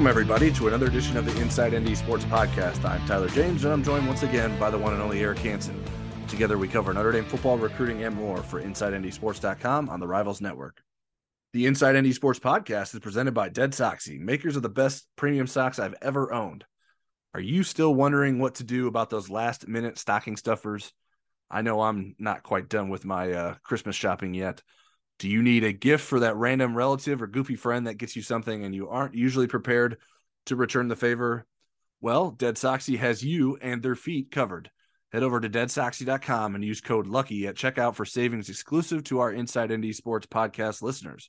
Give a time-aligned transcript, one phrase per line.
[0.00, 2.82] Welcome, everybody, to another edition of the Inside ND Sports Podcast.
[2.86, 5.78] I'm Tyler James, and I'm joined once again by the one and only Eric Hansen.
[6.26, 10.80] Together, we cover Notre Dame football, recruiting, and more for InsideNDSports.com on the Rivals Network.
[11.52, 15.46] The Inside ND Sports Podcast is presented by Dead Soxy, makers of the best premium
[15.46, 16.64] socks I've ever owned.
[17.34, 20.94] Are you still wondering what to do about those last minute stocking stuffers?
[21.50, 24.62] I know I'm not quite done with my uh, Christmas shopping yet.
[25.20, 28.22] Do you need a gift for that random relative or goofy friend that gets you
[28.22, 29.98] something and you aren't usually prepared
[30.46, 31.44] to return the favor?
[32.00, 34.70] Well, Dead Soxy has you and their feet covered.
[35.12, 39.30] Head over to deadsoxy.com and use code LUCKY at checkout for savings exclusive to our
[39.30, 41.28] Inside ND Sports podcast listeners.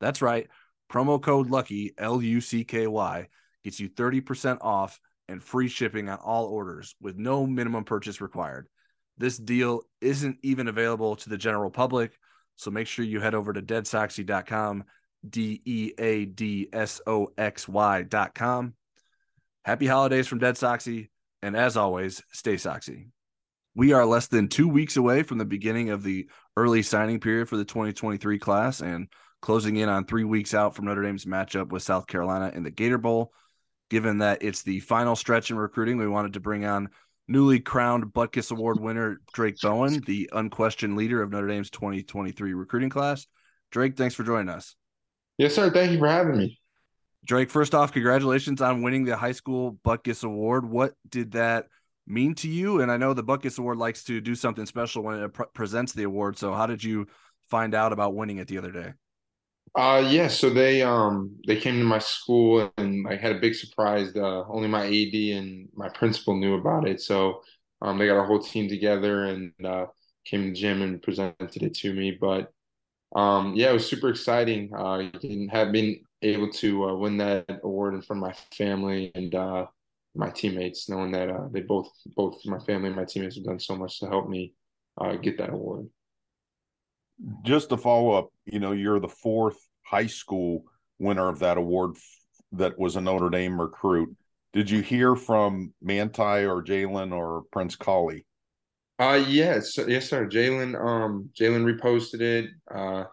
[0.00, 0.46] That's right.
[0.88, 3.26] Promo code LUCKY, L U C K Y,
[3.64, 8.68] gets you 30% off and free shipping on all orders with no minimum purchase required.
[9.18, 12.16] This deal isn't even available to the general public
[12.62, 14.84] so make sure you head over to deadsoxy.com,
[15.28, 18.74] D E A D S O X Y.com.
[19.64, 21.08] Happy holidays from Dead Soxy.
[21.42, 23.08] And as always, stay Soxy.
[23.74, 27.48] We are less than two weeks away from the beginning of the early signing period
[27.48, 29.08] for the 2023 class and
[29.40, 32.70] closing in on three weeks out from Notre Dame's matchup with South Carolina in the
[32.70, 33.32] Gator Bowl.
[33.90, 36.90] Given that it's the final stretch in recruiting, we wanted to bring on
[37.28, 42.90] newly crowned Butkus Award winner Drayk Bowen, the unquestioned leader of Notre Dame's 2023 recruiting
[42.90, 43.26] class.
[43.70, 44.76] Drayk, thanks for joining us.
[45.38, 45.70] Yes, sir.
[45.70, 46.60] Thank you for having me.
[47.26, 50.68] Drayk, first off, congratulations on winning the high school Butkus Award.
[50.68, 51.66] What did that
[52.06, 52.80] mean to you?
[52.80, 55.92] And I know the Butkus Award likes to do something special when it pre- presents
[55.92, 56.36] the award.
[56.36, 57.06] So, how did you
[57.48, 58.92] find out about winning it the other day?
[59.74, 63.54] Uh yeah, so they um they came to my school and I had a big
[63.54, 64.14] surprise.
[64.14, 67.00] Uh, only my AD and my principal knew about it.
[67.00, 67.40] So
[67.80, 69.86] um they got our whole team together and uh
[70.26, 72.18] came to the gym and presented it to me.
[72.20, 72.52] But
[73.16, 74.70] um yeah, it was super exciting.
[74.76, 75.10] Uh
[75.52, 79.66] have been able to uh, win that award in front of my family and uh
[80.16, 83.60] my teammates, knowing that uh they both both my family and my teammates have done
[83.60, 84.54] so much to help me
[85.00, 85.88] uh get that award
[87.42, 90.64] just to follow up, you know, you're the fourth high school
[90.98, 91.96] winner of that award
[92.52, 94.14] that was a Notre Dame recruit.
[94.52, 98.26] Did you hear from Manti or Jaylon or Prince Kollie?
[98.98, 100.28] Uh yes, yes, sir.
[100.28, 103.04] Jaylon, um, Jaylon reposted it, uh,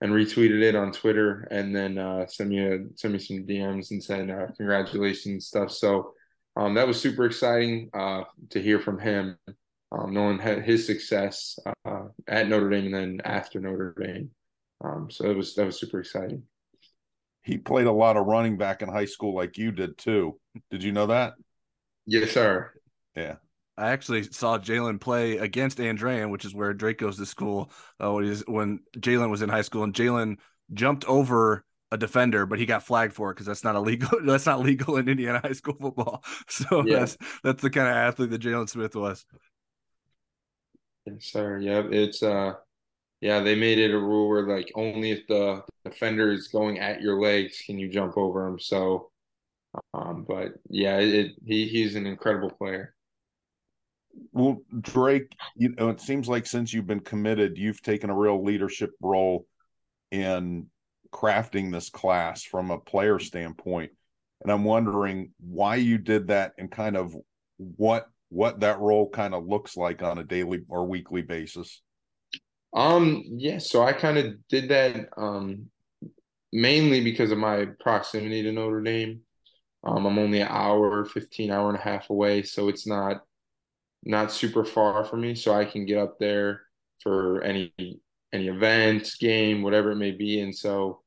[0.00, 3.90] and retweeted it on Twitter, and then uh, sent me a sent me some DMs
[3.90, 5.72] and said uh, congratulations stuff.
[5.72, 6.12] So,
[6.56, 9.38] um, that was super exciting uh to hear from him
[9.92, 14.30] um, knowing his success uh, at Notre Dame and then after Notre Dame.
[14.84, 16.42] Um, so that was that was super exciting.
[17.42, 20.38] He played a lot of running back in high school, like you did too.
[20.70, 21.34] Did you know that?
[22.06, 22.72] Yes, sir.
[23.16, 23.36] Yeah.
[23.76, 27.72] I actually saw Jaylon play against Andrean, which is where Drayk goes to school.
[27.98, 28.12] Uh,
[28.46, 30.36] when Jaylon was in high school, and Jaylon
[30.72, 34.08] jumped over a defender, but he got flagged for it because that's not illegal.
[34.24, 36.24] That's not legal in Indiana high school football.
[36.48, 37.00] So yeah.
[37.00, 39.24] that's that's the kind of athlete that Jaylon Smith was.
[41.06, 41.58] Yes, sir.
[41.58, 41.86] Yep.
[41.92, 42.54] it's uh,
[43.20, 47.00] yeah, they made it a rule where like only if the defender is going at
[47.00, 48.58] your legs can you jump over him.
[48.58, 49.10] So,
[49.94, 52.94] um, but yeah, it, he he's an incredible player.
[54.32, 58.44] Well, Drayk, you know, it seems like since you've been committed, you've taken a real
[58.44, 59.46] leadership role
[60.10, 60.66] in
[61.12, 63.92] crafting this class from a player standpoint.
[64.42, 67.14] And I'm wondering why you did that and kind of
[67.58, 71.82] what what that role kind of looks like on a daily or weekly basis?
[72.74, 75.66] Um, yeah, so I kind of did that um
[76.52, 79.20] mainly because of my proximity to Notre Dame.
[79.84, 83.22] Um, I'm only an hour, 15 hour and a half away, so it's not
[84.04, 85.34] not super far for me.
[85.34, 86.62] So I can get up there
[87.02, 87.72] for any
[88.32, 90.40] any event, game, whatever it may be.
[90.40, 91.02] And so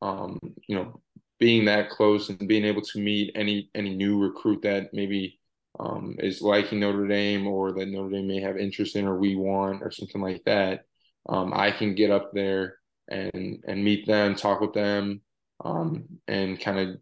[0.00, 1.00] um, you know,
[1.38, 5.38] being that close and being able to meet any any new recruit that maybe
[5.78, 9.36] um, is liking Notre Dame or that Notre Dame may have interest in or we
[9.36, 10.84] want or something like that,
[11.28, 12.76] um, I can get up there
[13.08, 15.22] and and meet them, talk with them,
[15.64, 16.96] um, and kind of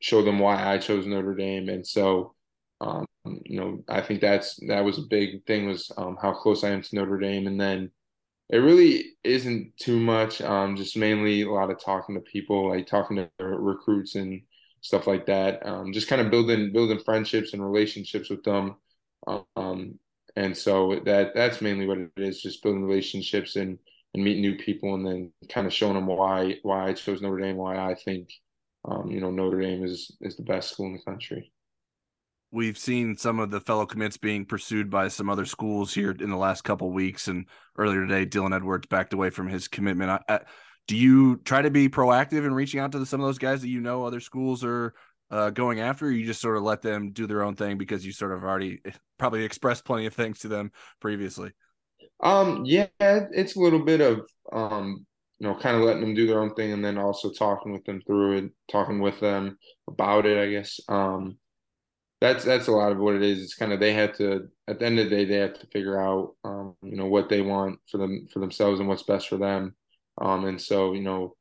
[0.00, 1.68] show them why I chose Notre Dame.
[1.68, 2.34] And so,
[2.80, 6.64] um, you know, I think that's that was a big thing was um, how close
[6.64, 7.90] I am to Notre Dame, and then
[8.50, 10.40] it really isn't too much.
[10.40, 14.42] Um, just mainly a lot of talking to people, like talking to recruits and
[14.80, 15.64] stuff like that.
[15.66, 18.76] Um, just kind of building building friendships and relationships with them.
[19.56, 19.98] Um,
[20.36, 23.78] and so that that's mainly what it is, just building relationships and
[24.14, 27.40] and meeting new people, and then kind of showing them why why I chose Notre
[27.40, 28.28] Dame, why I think
[28.84, 31.52] um, you know Notre Dame is is the best school in the country.
[32.50, 36.30] We've seen some of the fellow commits being pursued by some other schools here in
[36.30, 37.46] the last couple weeks, and
[37.76, 40.10] earlier today, Dylan Edwards backed away from his commitment.
[40.10, 40.40] I, I,
[40.88, 43.68] do you try to be proactive in reaching out to some of those guys that
[43.68, 44.94] you know other schools are
[45.30, 46.10] uh, going after?
[46.10, 48.80] You just sort of let them do their own thing because you sort of already
[49.18, 51.52] probably expressed plenty of things to them previously.
[52.20, 55.06] Um, yeah, it's a little bit of um,
[55.38, 57.84] you know, kind of letting them do their own thing, and then also talking with
[57.84, 60.38] them through it, talking with them about it.
[60.38, 61.38] I guess um,
[62.20, 63.40] that's that's a lot of what it is.
[63.40, 65.66] It's kind of they have to at the end of the day they have to
[65.68, 69.28] figure out um, you know what they want for them for themselves and what's best
[69.28, 69.76] for them.
[70.20, 71.34] Um, and so you know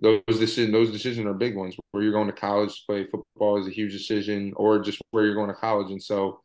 [0.00, 1.76] those decisions those decisions are big ones.
[1.90, 5.24] Where you're going to college to play football is a huge decision, or just where
[5.24, 5.90] you're going to college.
[5.90, 6.40] And so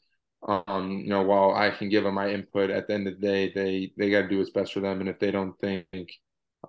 [0.47, 3.27] um, you know while I can give them my input, at the end of the
[3.27, 4.99] day they they got to do what's best for them.
[4.99, 5.87] And if they don't think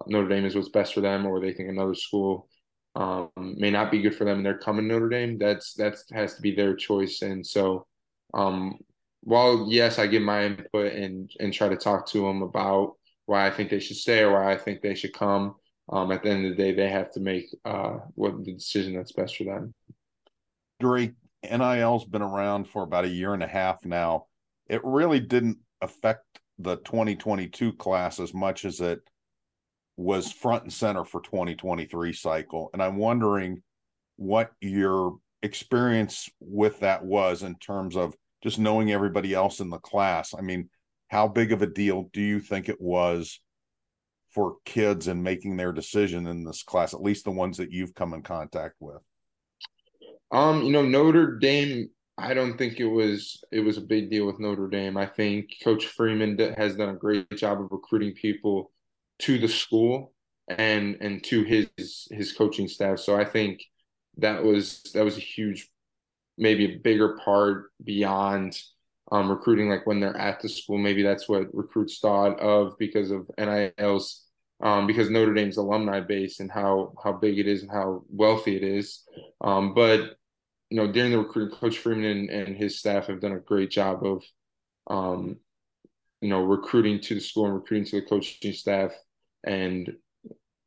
[0.06, 2.48] Notre Dame is what's best for them, or they think another school
[2.94, 5.38] um, may not be good for them, and they're coming to Notre Dame.
[5.38, 7.22] That's that's has to be their choice.
[7.22, 7.86] And so,
[8.34, 8.78] um,
[9.22, 12.94] while yes, I give my input and and try to talk to them about
[13.26, 15.56] why I think they should stay or why I think they should come.
[15.88, 18.96] Um, at the end of the day, they have to make uh, what the decision
[18.96, 19.74] that's best for them.
[20.80, 21.14] Drayk,
[21.44, 24.26] NIL's been around for about a year and a half now.
[24.68, 26.24] It really didn't affect
[26.58, 29.00] the 2022 class as much as it
[29.96, 32.70] was front and center for 2023 cycle.
[32.72, 33.62] And I'm wondering
[34.16, 39.78] what your experience with that was in terms of just knowing everybody else in the
[39.78, 40.34] class.
[40.36, 40.68] I mean,
[41.08, 43.40] how big of a deal do you think it was
[44.30, 47.94] for kids in making their decision in this class, at least the ones that you've
[47.94, 49.00] come in contact with?
[50.30, 51.88] Um, you know, Notre Dame,
[52.18, 54.96] I don't think it was it was a big deal with Notre Dame.
[54.96, 58.72] I think Coach Freeman has done a great job of recruiting people
[59.20, 60.12] to the school
[60.48, 62.98] and and to his his coaching staff.
[62.98, 63.62] So I think
[64.18, 65.68] that was that was a huge,
[66.36, 68.58] maybe a bigger part beyond
[69.12, 69.68] um, recruiting.
[69.68, 74.24] Like when they're at the school, maybe that's what recruits thought of because of NILs,
[74.62, 78.56] um, because Notre Dame's alumni base and how how big it is and how wealthy
[78.56, 79.02] it is.
[79.40, 80.16] Um, but
[80.70, 83.70] you know, during the recruiting, Coach Freeman and, and his staff have done a great
[83.70, 84.24] job of
[84.88, 85.38] um,
[86.20, 88.92] you know, recruiting to the school and recruiting to the coaching staff
[89.44, 89.94] and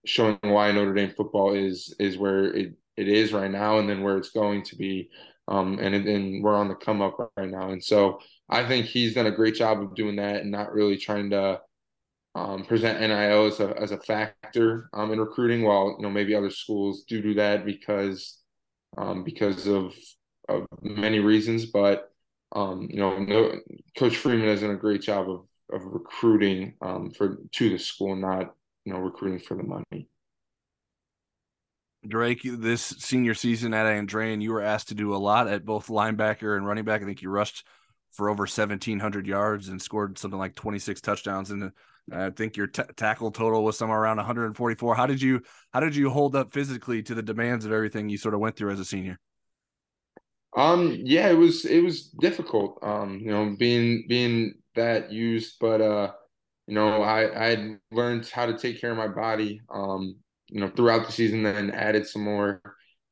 [0.06, 4.02] showing why Notre Dame football is is where it, it is right now and then
[4.02, 5.10] where it's going to be.
[5.50, 7.72] Um, and and we're on the come up right now.
[7.72, 8.19] And so
[8.50, 11.62] I think he's done a great job of doing that and not really trying to
[12.36, 15.63] um, present NIL as a, as a factor um, in recruiting.
[15.63, 18.40] While you know maybe other schools do do that because
[18.98, 19.96] um, because of,
[20.48, 22.12] of many reasons, but
[22.56, 23.60] um, you know, no,
[23.98, 28.16] Coach Freeman has done a great job of of recruiting um, for to the school,
[28.16, 28.56] not
[28.86, 30.07] you know recruiting for the money.
[32.07, 35.88] Drayk, this senior season at Andrean, you were asked to do a lot at both
[35.88, 37.01] linebacker and running back.
[37.01, 37.66] I think you rushed
[38.12, 41.51] for over 1,700 yards and scored something like 26 touchdowns.
[41.51, 41.72] And
[42.12, 44.96] I think your t- tackle total was somewhere around 144.
[44.96, 45.42] How did you
[45.74, 48.56] how did you hold up physically to the demands of everything you sort of went
[48.56, 49.19] through as a senior?
[50.56, 52.80] Um, yeah, it was it was difficult.
[52.81, 56.12] Um, you know, being being that used, but uh,
[56.66, 59.62] you know, I I learned how to take care of my body.
[59.69, 60.16] Um,
[60.50, 62.62] you know, throughout the season, then added some more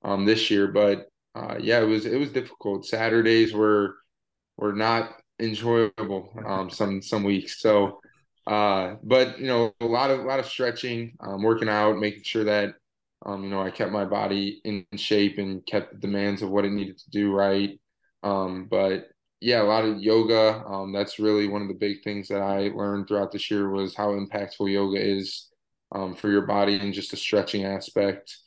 [0.03, 0.67] um this year.
[0.67, 2.85] But uh, yeah, it was it was difficult.
[2.85, 3.95] Saturdays were
[4.57, 7.62] were not enjoyable um some some weeks.
[7.62, 8.00] So
[8.47, 12.23] uh, but you know, a lot of a lot of stretching, um, working out, making
[12.23, 12.75] sure that
[13.25, 16.63] um, you know, I kept my body in shape and kept the demands of what
[16.65, 17.77] it needed to do right.
[18.23, 19.09] Um, but
[19.41, 20.63] yeah, a lot of yoga.
[20.65, 23.95] Um, that's really one of the big things that I learned throughout this year was
[23.95, 25.50] how impactful yoga is
[25.91, 28.38] um, for your body and just the stretching aspect.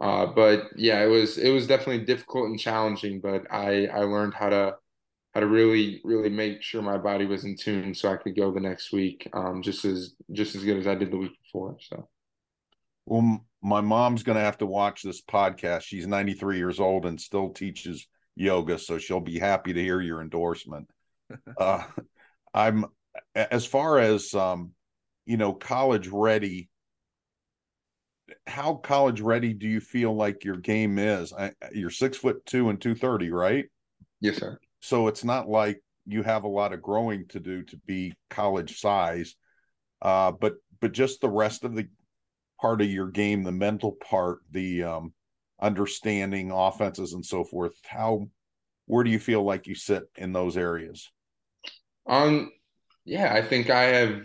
[0.00, 3.20] Uh, but yeah, it was it was definitely difficult and challenging.
[3.20, 4.74] But I I learned how to
[5.34, 8.52] how to really really make sure my body was in tune so I could go
[8.52, 11.76] the next week um, just as just as good as I did the week before.
[11.80, 12.08] So.
[13.06, 15.82] Well, my mom's going to have to watch this podcast.
[15.82, 18.06] She's 93 years old and still teaches
[18.36, 20.88] yoga, so she'll be happy to hear your endorsement.
[21.58, 21.82] uh,
[22.54, 22.86] I'm
[23.34, 24.72] as far as um,
[25.26, 26.68] you know, college ready.
[28.46, 31.32] How college ready do you feel like your game is?
[31.32, 33.66] I, you're six foot two and two thirty, right?
[34.20, 34.58] Yes, sir.
[34.80, 38.80] So it's not like you have a lot of growing to do to be college
[38.80, 39.36] size,
[40.00, 41.88] uh, but but just the rest of the
[42.60, 45.12] part of your game, the mental part, the um,
[45.60, 47.74] understanding offenses and so forth.
[47.84, 48.26] How
[48.86, 51.10] where do you feel like you sit in those areas?
[52.06, 52.50] Um,
[53.04, 54.22] yeah, I think I have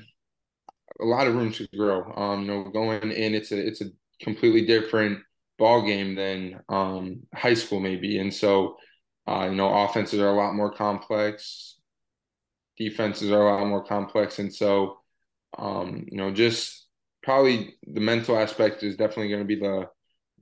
[0.99, 2.11] a lot of room to grow.
[2.15, 5.19] Um, you know, going in, it's a it's a completely different
[5.57, 8.77] ball game than um, high school maybe, and so
[9.27, 11.79] uh, you know, offenses are a lot more complex,
[12.77, 14.99] defenses are a lot more complex, and so
[15.57, 16.85] um, you know, just
[17.23, 19.89] probably the mental aspect is definitely going to be the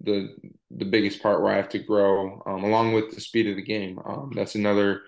[0.01, 0.35] the
[0.71, 3.63] the biggest part where I have to grow, um, along with the speed of the
[3.63, 4.00] game.
[4.05, 5.01] Um, that's another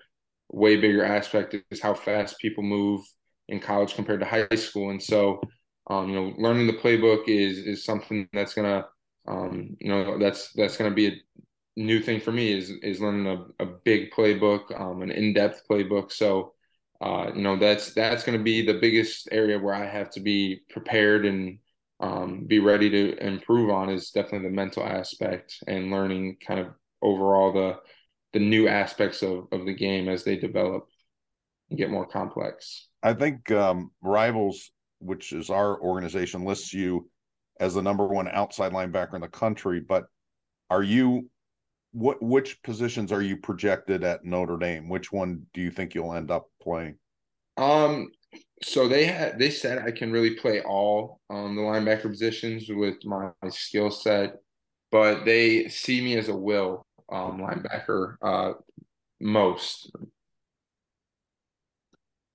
[0.50, 3.02] way bigger aspect is how fast people move
[3.48, 5.40] in college compared to high school, and so
[5.88, 8.86] um, you know, learning the playbook is is something that's gonna
[9.26, 11.16] um, you know that's that's gonna be a
[11.76, 15.62] new thing for me is is learning a, a big playbook, um, an in depth
[15.70, 16.12] playbook.
[16.12, 16.54] So
[17.00, 20.60] uh, you know that's that's to be the biggest area where I have to be
[20.70, 21.58] prepared and
[22.00, 26.76] um, be ready to improve on is definitely the mental aspect and learning kind of
[27.02, 27.78] overall the
[28.34, 30.86] the new aspects of, of the game as they develop
[31.70, 32.88] and get more complex.
[33.02, 37.08] I think um, Rivals, which is our organization, lists you
[37.60, 39.80] as the number one outside linebacker in the country.
[39.80, 40.04] But
[40.70, 41.28] are you
[41.92, 44.88] what which positions are you projected at Notre Dame?
[44.88, 46.96] Which one do you think you'll end up playing?
[47.56, 48.10] Um,
[48.62, 53.04] so they had they said I can really play all um, the linebacker positions with
[53.04, 54.34] my, my skill set,
[54.90, 58.52] but they see me as a will um, linebacker uh,
[59.20, 59.90] most.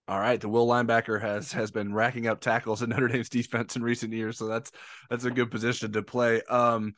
[0.07, 3.75] All right, the will linebacker has has been racking up tackles in Notre Dame's defense
[3.75, 4.72] in recent years, so that's
[5.10, 6.41] that's a good position to play.
[6.43, 6.95] Um,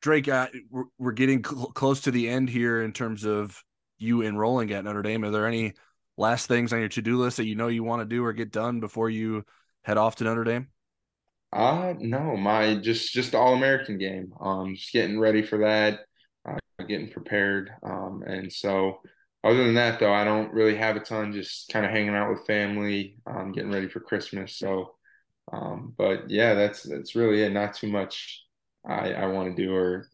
[0.00, 0.26] Drayk,
[0.70, 3.62] we're, we're getting cl- close to the end here in terms of
[3.98, 5.24] you enrolling at Notre Dame.
[5.24, 5.74] Are there any
[6.16, 8.52] last things on your to-do list that you know you want to do or get
[8.52, 9.44] done before you
[9.82, 10.68] head off to Notre Dame?
[11.52, 14.32] Uh no, my just just All American game.
[14.40, 16.00] Um, just getting ready for that,
[16.48, 17.70] uh, getting prepared.
[17.82, 19.00] Um, and so
[19.44, 21.32] other than that, though, I don't really have a ton.
[21.32, 24.56] Just kind of hanging out with family, um, getting ready for Christmas.
[24.56, 24.94] So,
[25.52, 27.52] um, but yeah, that's that's really it.
[27.52, 28.44] Not too much
[28.86, 30.08] I I want to do or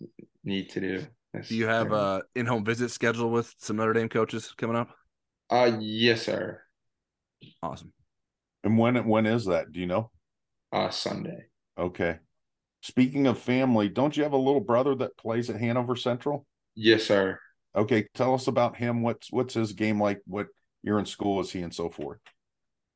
[0.45, 1.07] need to do.
[1.33, 4.91] That's do you have a in-home visit schedule with some Notre Dame coaches coming up?
[5.49, 6.61] Uh, yes, sir.
[7.63, 7.93] Awesome.
[8.65, 9.73] And when when is that?
[9.73, 10.11] Do you know?
[10.73, 11.47] Uh, Sunday.
[11.79, 12.19] Okay.
[12.83, 16.47] Speaking of family, don't you have a little brother that plays at Hanover Central?
[16.75, 17.39] Yes, sir.
[17.75, 19.03] Okay, tell us about him.
[19.03, 20.21] What's what's his game like?
[20.27, 20.49] What
[20.83, 22.19] you're in school is he and so forth?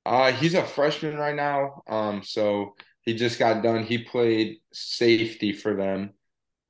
[0.05, 1.83] Uh, he's a freshman right now.
[1.89, 3.85] Um, so he just got done.
[3.85, 6.13] He played safety for them.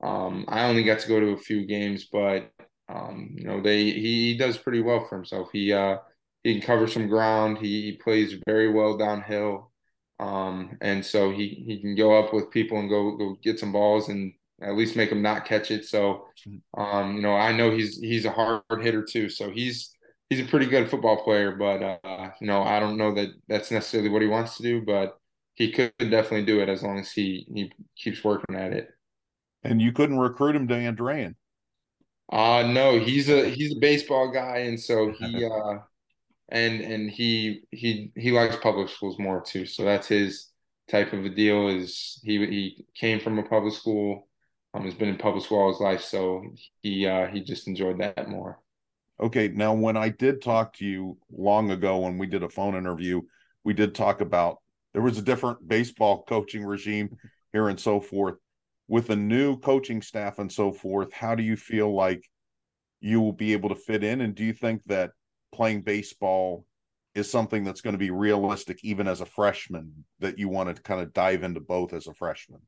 [0.01, 2.51] Um, I only got to go to a few games, but
[2.89, 5.49] um, you know, they he, he, does pretty well for himself.
[5.51, 5.97] He uh,
[6.43, 7.57] he can cover some ground.
[7.57, 9.71] He, he plays very well downhill,
[10.19, 13.71] um, and so he he can go up with people and go go get some
[13.71, 15.85] balls and at least make him not catch it.
[15.85, 16.25] So,
[16.77, 19.29] um, you know, I know he's he's a hard hitter too.
[19.29, 19.95] So he's
[20.29, 23.71] he's a pretty good football player, but uh, you know, I don't know that that's
[23.71, 25.17] necessarily what he wants to do, but
[25.55, 28.89] he could definitely do it as long as he he keeps working at it.
[29.63, 31.35] And you couldn't recruit him to Andrean.
[32.31, 35.79] Uh no, he's a he's a baseball guy, and so he uh
[36.49, 39.65] and and he he he likes public schools more too.
[39.65, 40.49] So that's his
[40.89, 41.69] type of a deal.
[41.69, 44.26] Is he he came from a public school,
[44.77, 46.43] um, has been in public school all his life, so
[46.81, 48.59] he uh he just enjoyed that more.
[49.19, 52.75] Okay, now when I did talk to you long ago when we did a phone
[52.75, 53.21] interview,
[53.63, 54.57] we did talk about
[54.93, 57.17] there was a different baseball coaching regime
[57.51, 58.35] here and so forth
[58.87, 62.23] with a new coaching staff and so forth, how do you feel like
[63.01, 64.21] you will be able to fit in?
[64.21, 65.11] And do you think that
[65.51, 66.65] playing baseball
[67.13, 70.81] is something that's going to be realistic even as a freshman that you want to
[70.81, 72.61] kind of dive into both as a freshman?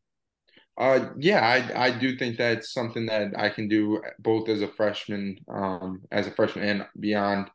[0.79, 4.67] Uh, yeah, I I do think that's something that I can do both as a
[4.67, 7.49] freshman, um, as a freshman and beyond.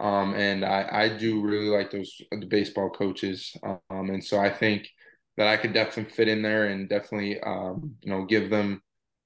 [0.00, 3.54] Um, and I I do really like those the baseball coaches.
[3.62, 4.88] Um, and so I think
[5.36, 8.82] that I could definitely fit in there and definitely um, you know give them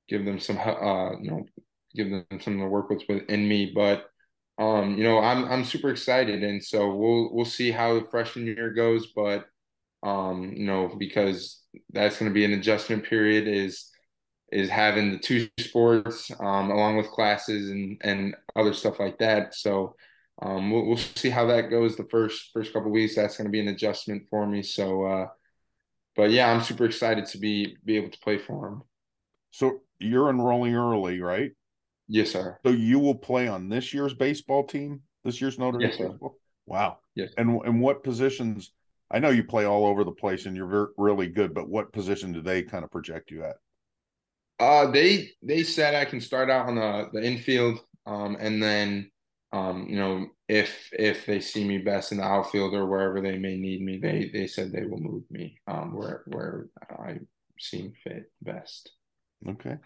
[0.09, 1.47] give them some uh, you know
[1.95, 3.73] give them something to work with within me.
[3.75, 4.07] But
[4.59, 8.47] um, you know I'm I'm super excited, and so we'll we'll see how the freshman
[8.47, 9.09] year goes.
[9.15, 9.47] But
[10.03, 13.91] um, you know because that's going to be an adjustment period is
[14.53, 19.55] is having the two sports um, along with classes and and other stuff like that.
[19.55, 19.97] So
[20.43, 23.17] um, we'll, we'll see how that goes the first first couple weeks.
[23.17, 24.63] That's going to be an adjustment for me.
[24.63, 25.27] So uh,
[26.17, 28.83] but yeah, I'm super excited to be be able to play for him.
[29.51, 31.53] So you're enrolling early, right?
[32.09, 32.59] Yes, sir.
[32.65, 36.37] So you will play on this year's baseball team, this year's Notre Dame yes, baseball.
[36.67, 36.99] Wow.
[37.15, 37.31] Yes.
[37.39, 38.73] And and what positions?
[39.15, 41.93] I know you play all over the place and you're very, really good, but what
[41.93, 43.55] position do they kind of project you at?
[44.59, 49.11] Uh, they they said I can start out on the the infield, um, and then
[49.53, 53.39] um, you know, if if they see me best in the outfield or wherever they
[53.39, 57.19] may need me, they they said they will move me um, where where I
[57.57, 58.91] seem fit best.
[59.49, 59.77] Okay.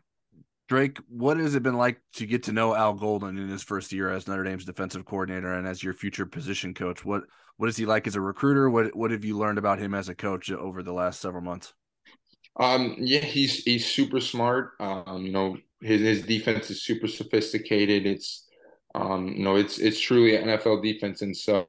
[0.69, 3.91] Drayk, what has it been like to get to know Al Golden in his first
[3.91, 7.05] year as Notre Dame's defensive coordinator and as your future position coach?
[7.05, 7.23] What
[7.57, 8.69] what is he like as a recruiter?
[8.69, 11.73] What what have you learned about him as a coach over the last several months?
[12.59, 14.73] Um, yeah, he's he's super smart.
[14.79, 18.05] Um, you know, his his defense is super sophisticated.
[18.07, 18.47] It's
[18.95, 21.67] um, you know, it's it's truly an NFL defense, and so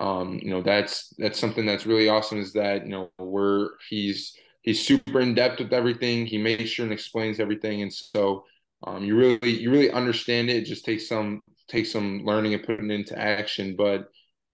[0.00, 2.40] um, you know that's that's something that's really awesome.
[2.40, 4.34] Is that you know we're he's
[4.68, 6.26] he's super in depth with everything.
[6.26, 8.44] He makes sure and explains everything, and so
[8.86, 10.56] um, you really you really understand it.
[10.56, 13.76] It just takes some takes some learning and putting into action.
[13.76, 14.08] But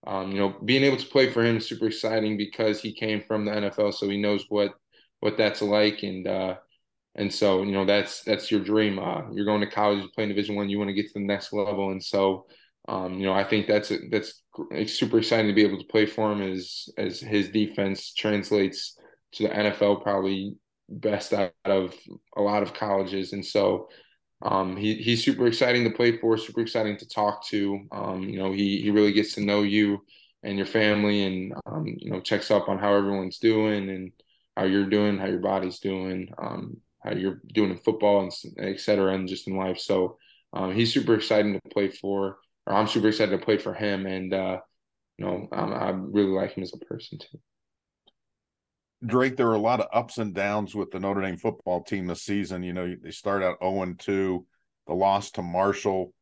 [0.06, 3.24] um, you know, being able to play for him is super exciting because he came
[3.26, 4.74] from the NFL, so he knows what
[5.18, 6.56] what that's like, and uh,
[7.16, 9.00] and so you know that's that's your dream.
[9.00, 11.26] Uh, you're going to college, you playing Division One, you want to get to the
[11.26, 12.46] next level, and so
[12.88, 14.42] um, you know I think that's that's
[14.92, 18.96] super exciting to be able to play for him as as his defense translates
[19.34, 20.56] to the NFL probably
[20.88, 21.94] best out of
[22.36, 23.88] a lot of colleges, and so
[24.42, 27.86] um, he, he's super exciting to play for, super exciting to talk to.
[27.90, 30.04] Um, you know, he, he really gets to know you
[30.42, 34.12] and your family and, um, you know, checks up on how everyone's doing and
[34.56, 38.80] how you're doing, how your body's doing, um, how you're doing in football and et
[38.80, 39.78] cetera, and just in life.
[39.78, 40.18] So
[40.52, 42.36] um, he's super exciting to play for,
[42.66, 44.04] or I'm super excited to play for him.
[44.04, 44.58] And, uh,
[45.16, 47.38] you know, I really like him as a person too.
[49.06, 52.06] Drayk, there are a lot of ups and downs with the Notre Dame football team
[52.06, 52.62] this season.
[52.62, 54.46] You know, they start out 0 2,
[54.86, 56.12] the loss to Marshall.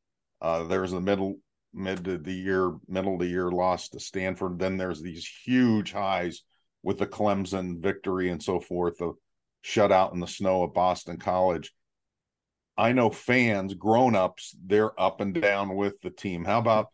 [0.40, 1.36] Uh, there's the middle
[1.72, 4.58] mid of the year, middle of the year loss to Stanford.
[4.58, 6.42] Then there's these huge highs
[6.82, 9.12] with the Clemson victory and so forth, the
[9.64, 11.72] shutout in the snow at Boston College.
[12.76, 16.44] I know fans, grown-ups, they're up and down with the team.
[16.44, 16.88] How about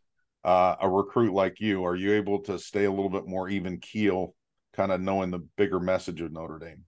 [0.45, 1.85] uh, a recruit like you?
[1.85, 4.35] Are you able to stay a little bit more even keel
[4.78, 6.85] kind of knowing the bigger message of Notre Dame?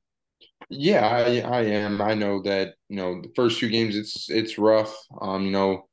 [0.69, 2.01] Yeah, I, I am.
[2.01, 4.97] I know that you know the first few games it's it's rough.
[5.21, 5.89] Um, you know,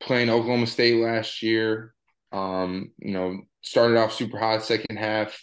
[0.00, 1.92] playing Oklahoma State last year.
[2.32, 5.38] Um, you know, started off super hot, second half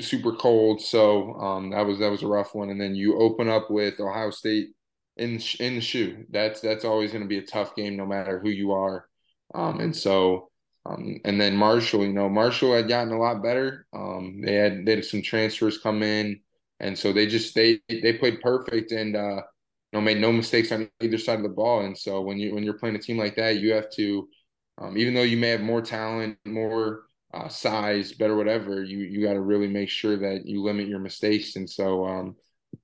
[0.00, 0.80] super cold.
[0.80, 2.70] So um, that was that was a rough one.
[2.70, 4.70] And then you open up with Ohio State
[5.16, 6.24] in in the shoe.
[6.30, 9.06] That's that's always going to be a tough game, no matter who you are.
[9.54, 10.50] Um, and so
[10.86, 13.86] um, and then Marshall, you know, Marshall had gotten a lot better.
[13.94, 16.40] Um, they had they had some transfers come in,
[16.80, 19.42] and so they just they they played perfect and uh, you
[19.92, 21.80] know made no mistakes on either side of the ball.
[21.84, 24.28] And so when you when you're playing a team like that, you have to,
[24.78, 29.22] um, even though you may have more talent, more uh, size, better whatever, you you
[29.26, 31.56] got to really make sure that you limit your mistakes.
[31.56, 32.36] And so um,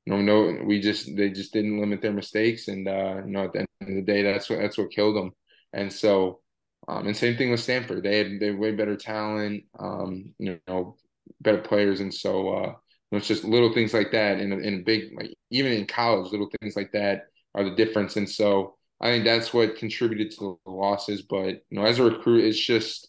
[0.07, 3.45] you know, no, we just they just didn't limit their mistakes, and uh, you know,
[3.45, 5.33] at the end of the day, that's what that's what killed them.
[5.73, 6.39] And so
[6.88, 8.03] um, and same thing with Stanford.
[8.03, 10.97] They had they had way better talent, um, you know,
[11.40, 12.75] better players, and so uh,
[13.12, 14.40] it's just little things like that.
[14.40, 17.75] In a, in a big like even in college, little things like that are the
[17.75, 18.16] difference.
[18.16, 21.23] And so I think that's what contributed to the losses.
[21.23, 23.09] But you know, as a recruit, it's just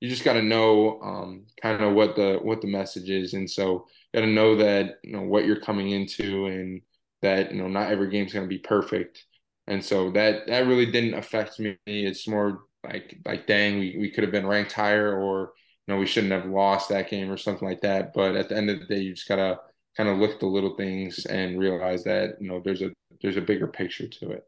[0.00, 3.50] you just got to know um, kind of what the what the message is, and
[3.50, 6.82] so you got to know that you know what you're coming into, and
[7.22, 9.24] that you know not every game's going to be perfect.
[9.66, 11.76] And so that that really didn't affect me.
[11.86, 15.52] It's more like like dang, we, we could have been ranked higher or
[15.86, 18.12] you know we shouldn't have lost that game or something like that.
[18.14, 19.58] But at the end of the day, you just gotta
[19.96, 22.90] kind of look at the little things and realize that you know there's a
[23.22, 24.44] there's a bigger picture to it.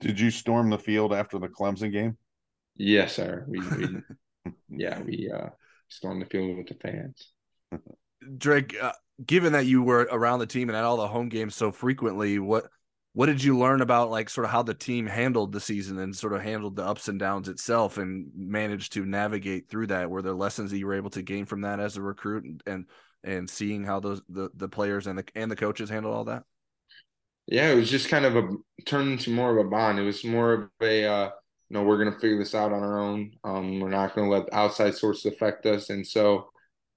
[0.00, 2.16] Did you storm the field after the Clemson game?
[2.76, 3.44] Yes, sir.
[3.48, 5.50] We, we yeah, we uh
[5.88, 7.30] stormed the field with the fans.
[8.38, 8.92] Drayk, uh,
[9.24, 12.38] given that you were around the team and at all the home games so frequently,
[12.38, 12.68] what
[13.14, 16.14] what did you learn about like sort of how the team handled the season and
[16.14, 20.10] sort of handled the ups and downs itself and managed to navigate through that?
[20.10, 22.62] Were there lessons that you were able to gain from that as a recruit and
[22.66, 22.86] and,
[23.22, 26.42] and seeing how those the, the players and the and the coaches handled all that?
[27.46, 28.48] Yeah it was just kind of a
[28.84, 30.00] turned into more of a bond.
[30.00, 31.30] It was more of a uh
[31.68, 33.30] you know we're to figure this out on our own.
[33.44, 35.88] Um we're not to let outside sources affect us.
[35.88, 36.48] And so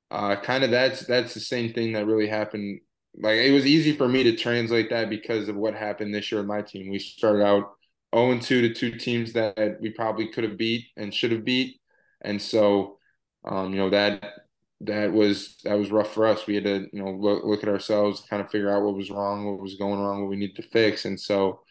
[0.09, 2.79] uh kind of that's that's the same thing that really happened
[3.19, 6.41] like it was easy for me to translate that because of what happened this year
[6.41, 6.89] in my team.
[6.89, 7.73] We started out
[8.15, 11.79] 0 2 to two teams that we probably could have beat and should have beat.
[12.21, 12.97] And so,
[13.45, 14.33] um, you know, that
[14.81, 16.45] that was that was rough for us.
[16.47, 19.09] We had to, you know, look, look at ourselves, kind of figure out what was
[19.11, 21.05] wrong, what was going wrong, what we need to fix.
[21.05, 21.61] And so,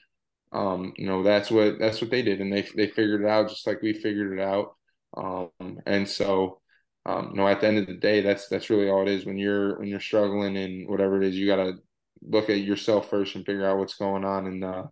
[0.53, 3.49] um, you know, that's what that's what they did, and they they figured it out
[3.49, 4.75] just like we figured it out.
[5.17, 6.61] Um, and so,
[7.07, 9.25] um, you know, at the end of the day, that's that's really all it is.
[9.25, 11.75] When you're when you're struggling and whatever it is, you got to
[12.21, 14.47] look at yourself first and figure out what's going on.
[14.49, 14.85] And uh,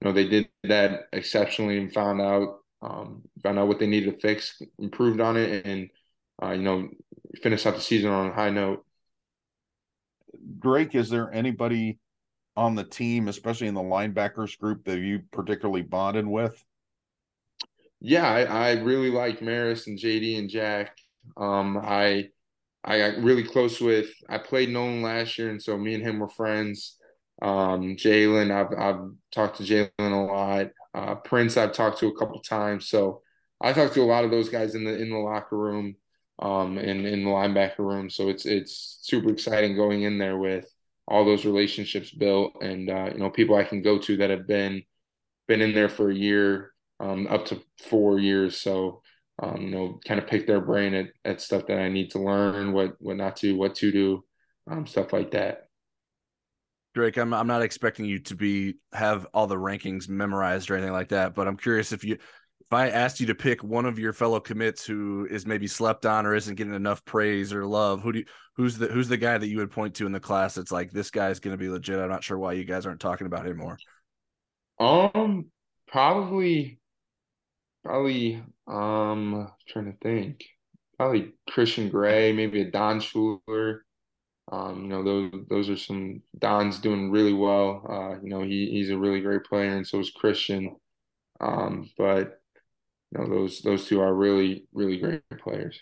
[0.00, 4.12] you know, they did that exceptionally and found out um, found out what they needed
[4.12, 5.88] to fix, improved on it, and
[6.42, 6.90] uh, you know,
[7.42, 8.84] finished out the season on a high note.
[10.58, 11.98] Drayk, is there anybody
[12.54, 16.62] on the team, especially in the linebackers group, that you particularly bonded with?
[18.00, 20.98] Yeah, I, I really like Maris and JD and Jack.
[21.36, 22.28] Um, I
[22.84, 24.10] I got really close with.
[24.28, 26.96] I played Nolan last year, and so me and him were friends.
[27.40, 30.68] Um, Jalen, I've I've talked to Jalen a lot.
[30.94, 32.88] Uh, Prince, I've talked to a couple times.
[32.88, 33.22] So
[33.60, 35.94] I talked to a lot of those guys in the in the locker room,
[36.40, 38.10] um, and in the linebacker room.
[38.10, 40.66] So it's it's super exciting going in there with
[41.08, 44.46] all those relationships built, and uh, you know people I can go to that have
[44.46, 44.82] been
[45.48, 48.60] been in there for a year, um, up to four years.
[48.60, 49.02] So
[49.40, 52.18] um, you know, kind of pick their brain at, at stuff that I need to
[52.18, 54.24] learn, what what not to, what to do,
[54.70, 55.68] um, stuff like that.
[56.94, 60.92] Drayk, I'm I'm not expecting you to be have all the rankings memorized or anything
[60.92, 62.14] like that, but I'm curious if you
[62.72, 66.06] if I asked you to pick one of your fellow commits who is maybe slept
[66.06, 68.24] on or isn't getting enough praise or love, who do you,
[68.56, 70.90] who's the who's the guy that you would point to in the class that's like
[70.90, 71.98] this guy's going to be legit?
[71.98, 73.78] I'm not sure why you guys aren't talking about him more.
[74.78, 75.46] Um,
[75.86, 76.78] probably,
[77.84, 78.42] probably.
[78.66, 80.44] Um, trying to think.
[80.98, 83.84] Probably Christian Gray, maybe a Don schuler
[84.50, 87.86] Um, you know, those those are some Don's doing really well.
[87.88, 90.76] Uh, you know, he he's a really great player, and so is Christian.
[91.40, 92.40] Um, but
[93.12, 95.80] you know, those those two are really really great players.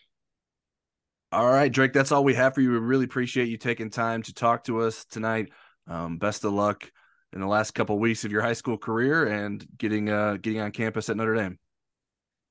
[1.33, 2.73] All right, Drayk, that's all we have for you.
[2.73, 5.51] We really appreciate you taking time to talk to us tonight.
[5.87, 6.91] Um, best of luck
[7.33, 10.61] in the last couple of weeks of your high school career and getting uh, getting
[10.61, 11.60] on campus at Notre Dame.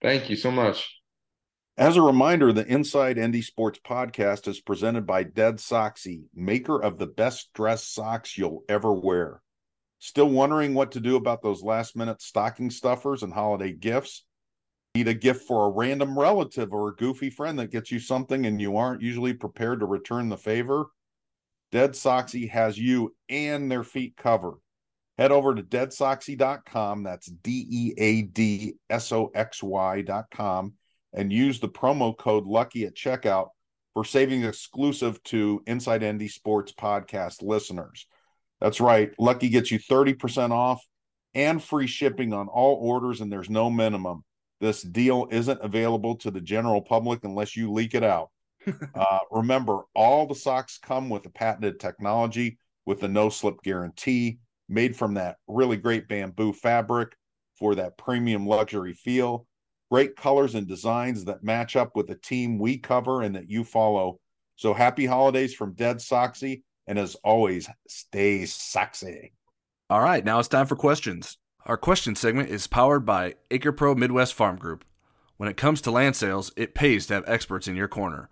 [0.01, 0.95] Thank you so much.
[1.77, 6.97] As a reminder, the Inside ND Sports podcast is presented by Dead Soxy, maker of
[6.97, 9.41] the best dress socks you'll ever wear.
[9.99, 14.25] Still wondering what to do about those last minute stocking stuffers and holiday gifts?
[14.95, 18.45] Need a gift for a random relative or a goofy friend that gets you something
[18.45, 20.87] and you aren't usually prepared to return the favor?
[21.71, 24.57] Dead Soxy has you and their feet covered.
[25.19, 27.03] Head over to deadsoxy.com.
[27.03, 30.73] That's D E A D S O X Y.com
[31.11, 33.49] and use the promo code lucky at checkout
[33.93, 38.07] for savings exclusive to inside nd sports podcast listeners.
[38.61, 39.11] That's right.
[39.19, 40.81] Lucky gets you 30% off
[41.33, 44.23] and free shipping on all orders and there's no minimum.
[44.61, 48.29] This deal isn't available to the general public unless you leak it out.
[48.95, 54.39] Uh, remember all the socks come with a patented technology with a no slip guarantee
[54.69, 57.15] made from that really great bamboo fabric
[57.57, 59.45] for that premium luxury feel
[59.89, 63.63] great colors and designs that match up with the team we cover and that you
[63.63, 64.19] follow.
[64.55, 66.63] So happy holidays from Dead Soxy.
[66.87, 69.31] And as always, stay Soxy.
[69.89, 71.37] All right, now it's time for questions.
[71.65, 74.85] Our question segment is powered by Acre Pro Midwest Farm Group.
[75.37, 78.29] When it comes to land sales, it pays to have experts in your corner.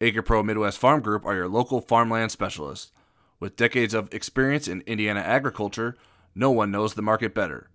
[0.00, 2.92] Acre Pro Midwest Farm Group are your local farmland specialists.
[3.38, 5.96] With decades of experience in Indiana agriculture,
[6.34, 7.68] no one knows the market better.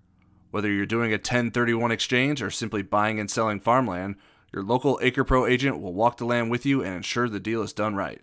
[0.50, 4.16] Whether you're doing a 1031 exchange or simply buying and selling farmland,
[4.54, 7.74] your local AcrePro agent will walk the land with you and ensure the deal is
[7.74, 8.22] done right.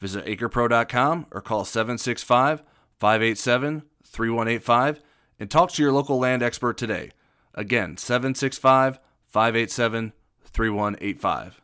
[0.00, 2.62] Visit acrepro.com or call 765
[2.98, 5.00] 587 3185
[5.40, 7.10] and talk to your local land expert today.
[7.54, 10.12] Again, 765 587
[10.44, 11.60] 3185.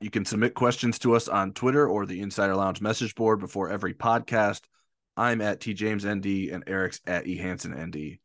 [0.00, 3.70] You can submit questions to us on Twitter or the Insider Lounge message board before
[3.70, 4.60] every podcast.
[5.16, 8.18] I'm at TJamesND and Eric's at eHansenND.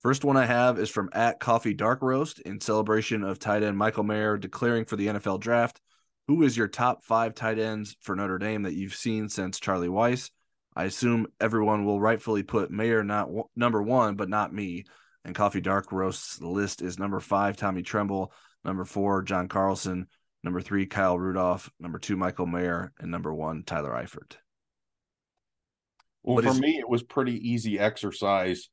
[0.00, 3.78] First one I have is from at Coffee Dark Roast in celebration of tight end
[3.78, 5.80] Michael Mayer declaring for the NFL draft.
[6.26, 9.86] Who is your top five tight ends for Notre Dame that you've seen since Charlie
[9.86, 10.30] Weis?
[10.74, 14.86] I assume everyone will rightfully put Mayer not w- number one, but not me.
[15.24, 18.32] And Coffee Dark Roast's list is number five, Tommy Tremble,
[18.64, 20.08] number four, John Carlson,
[20.46, 24.36] number three, Kyle Rudolph, number two, Michael Mayer, and number one, Tyler Eifert.
[26.22, 28.70] Well, what for is- me, it was pretty easy exercise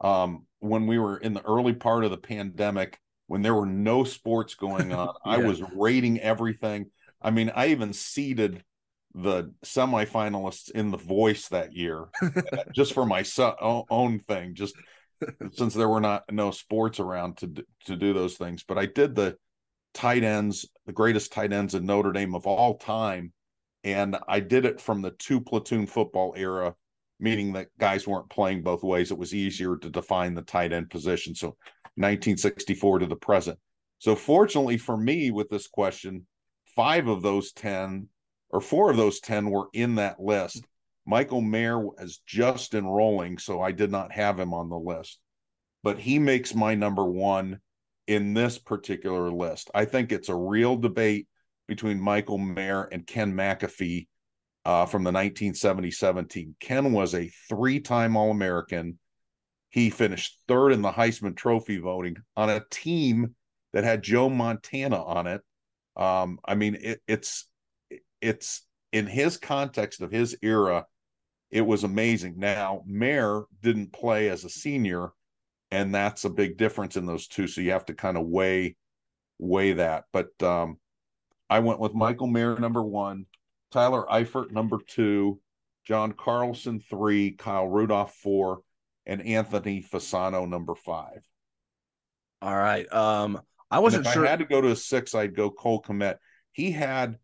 [0.00, 4.04] um, when we were in the early part of the pandemic, when there were no
[4.04, 5.32] sports going on, yeah.
[5.32, 6.86] I was rating everything.
[7.20, 8.62] I mean, I even seeded
[9.14, 12.04] the semifinalists in the voice that year
[12.74, 13.24] just for my
[13.90, 14.74] own thing, just
[15.54, 18.62] since there were not no sports around to to do those things.
[18.62, 19.36] But I did the
[19.96, 23.32] tight ends, the greatest tight ends in Notre Dame of all time,
[23.82, 26.74] and I did it from the two platoon football era
[27.18, 29.10] meaning that guys weren't playing both ways.
[29.10, 31.34] It was easier to define the tight end position.
[31.34, 31.48] So
[31.96, 33.58] 1964 to the present.
[33.98, 36.26] So fortunately for me with this question,
[36.74, 38.08] five of those 10
[38.50, 40.64] or four of those 10 were in that list.
[41.06, 45.18] Michael Mayer was just enrolling, so I did not have him on the list.
[45.82, 47.60] But he makes my number one
[48.06, 49.70] in this particular list.
[49.74, 51.28] I think it's a real debate
[51.68, 54.06] between Michael Mayer and Ken McAfee
[54.64, 56.56] uh, from the 1977 team.
[56.60, 58.98] Ken was a three time All American.
[59.70, 63.34] He finished third in the Heisman Trophy voting on a team
[63.72, 65.42] that had Joe Montana on it.
[65.96, 67.46] Um, I mean, it, it's
[68.20, 70.86] it's in his context of his era,
[71.50, 72.34] it was amazing.
[72.38, 75.10] Now, Mayer didn't play as a senior,
[75.70, 77.46] and that's a big difference in those two.
[77.46, 78.76] So you have to kind of weigh
[79.38, 80.04] weigh that.
[80.12, 80.78] But um,
[81.48, 83.26] I went with Michael Mayer number one,
[83.72, 85.40] Tyler Eifert number two,
[85.84, 88.60] John Carlson three, Kyle Rudolph four,
[89.06, 91.22] and Anthony Fasano number five.
[92.42, 92.90] All right.
[92.92, 94.26] Um, I wasn't if sure.
[94.26, 96.16] I had to go to a six, I'd go Cole Kmet.
[96.52, 97.18] He had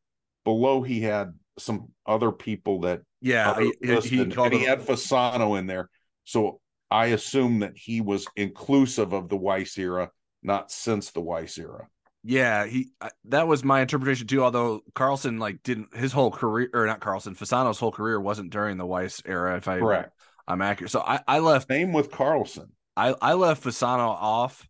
[0.44, 5.66] below he had some other people that yeah he, he, and he had Fasano in
[5.66, 5.88] there.
[6.24, 6.60] So
[6.92, 10.10] I assume that he was inclusive of the Weis era,
[10.42, 11.88] not since the Weis era.
[12.24, 12.90] Yeah, he
[13.24, 14.44] that was my interpretation too.
[14.44, 18.76] Although Carlson like didn't his whole career or not Carlson Fasano's whole career wasn't during
[18.76, 19.56] the Weis era.
[19.56, 20.12] If I correct,
[20.46, 20.92] I'm accurate.
[20.92, 22.70] So I I left same with Carlson.
[22.96, 24.68] I I left Fasano off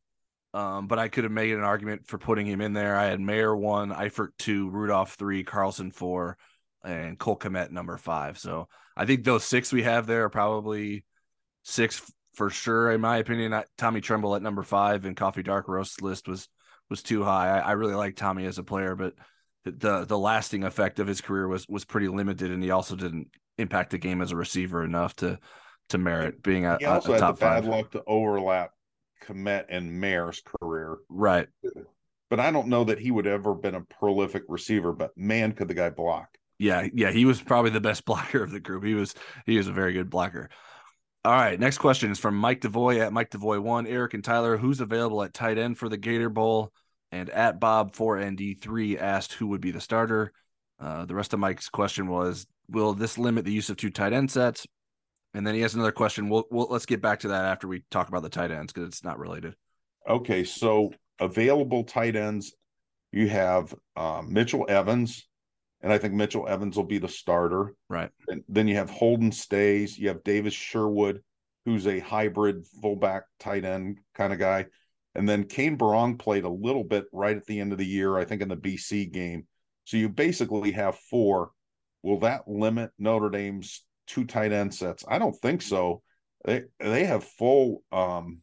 [0.54, 2.96] um, but I could have made an argument for putting him in there.
[2.96, 6.36] I had Mayer one, Eifert two, Rudolph three, Carlson four,
[6.84, 8.38] and Cole Kmet number five.
[8.38, 11.04] So I think those six we have there are probably
[11.62, 12.02] six
[12.34, 13.52] for sure, in my opinion.
[13.52, 16.48] I, Tommy Tremble at number five and Coffee Dark Roast list was
[16.90, 17.58] was too high.
[17.58, 19.14] I, I really like Tommy as a player, but
[19.64, 23.28] the the lasting effect of his career was was pretty limited, and he also didn't
[23.58, 25.38] impact the game as a receiver enough to
[25.90, 27.66] to merit being a, he also a, a top had the bad five.
[27.66, 28.72] luck to overlap
[29.24, 30.98] Kmet and Mayer's career.
[31.08, 31.48] Right.
[32.30, 35.68] But I don't know that he would ever been a prolific receiver, but man, could
[35.68, 36.28] the guy block.
[36.58, 38.84] Yeah, yeah, he was probably the best blocker of the group.
[38.84, 39.14] He was
[39.46, 40.50] he was a very good blocker.
[41.24, 43.86] All right, next question is from Mike Devoy at Mike Devoy one.
[43.86, 46.72] Eric and Tyler, who's available at tight end for the Gator Bowl?
[47.12, 50.32] And at Bob four ND three asked who would be the starter.
[50.80, 54.12] Uh, the rest of Mike's question was, will this limit the use of two tight
[54.12, 54.66] end sets?
[55.32, 56.28] And then he has another question.
[56.28, 58.88] We'll, we'll let's get back to that after we talk about the tight ends because
[58.88, 59.54] it's not related.
[60.08, 62.52] Okay, so available tight ends,
[63.12, 65.28] you have um, Mitchell Evans,
[65.82, 67.74] and I think Mitchell Evans will be the starter.
[67.88, 68.10] Right.
[68.28, 69.98] And then you have Holden Staes.
[69.98, 71.20] You have Davis Sherwood,
[71.64, 74.66] who's a hybrid fullback tight end kind of guy.
[75.14, 78.16] And then Cane Berrong played a little bit right at the end of the year,
[78.16, 79.46] I think in the BC game.
[79.84, 81.50] So you basically have four.
[82.02, 85.04] Will that limit Notre Dame's two tight end sets?
[85.06, 86.02] I don't think so.
[86.44, 88.38] They they have full um,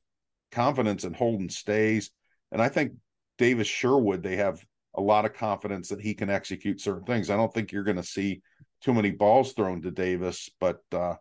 [0.52, 2.12] confidence in Holden Staes,
[2.52, 2.94] and I think
[3.38, 4.24] Davis Sherwood.
[4.24, 4.64] They have
[5.00, 7.30] a lot of confidence that he can execute certain things.
[7.30, 8.42] I don't think you're going to see
[8.82, 11.16] too many balls thrown to Davis, but uh,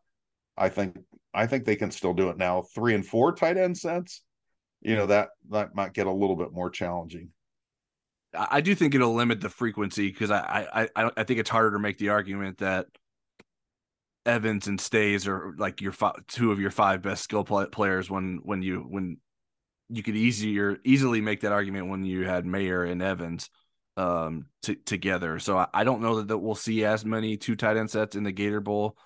[0.57, 0.99] I think
[1.33, 2.63] I think they can still do it now.
[2.75, 4.23] Three and four tight end sets,
[4.81, 7.31] you know that that might get a little bit more challenging.
[8.35, 11.79] I do think it'll limit the frequency because I, I I think it's harder to
[11.79, 12.87] make the argument that
[14.27, 18.11] Evans and Staes are like your five, two of your five best skill play, players
[18.11, 19.19] when when you when
[19.89, 23.49] you could easier easily make that argument when you had Mayer and Evans
[23.99, 25.39] um t- together.
[25.39, 28.17] So I, I, don't know that, that we'll see as many two tight end sets
[28.17, 28.97] in the Gator Bowl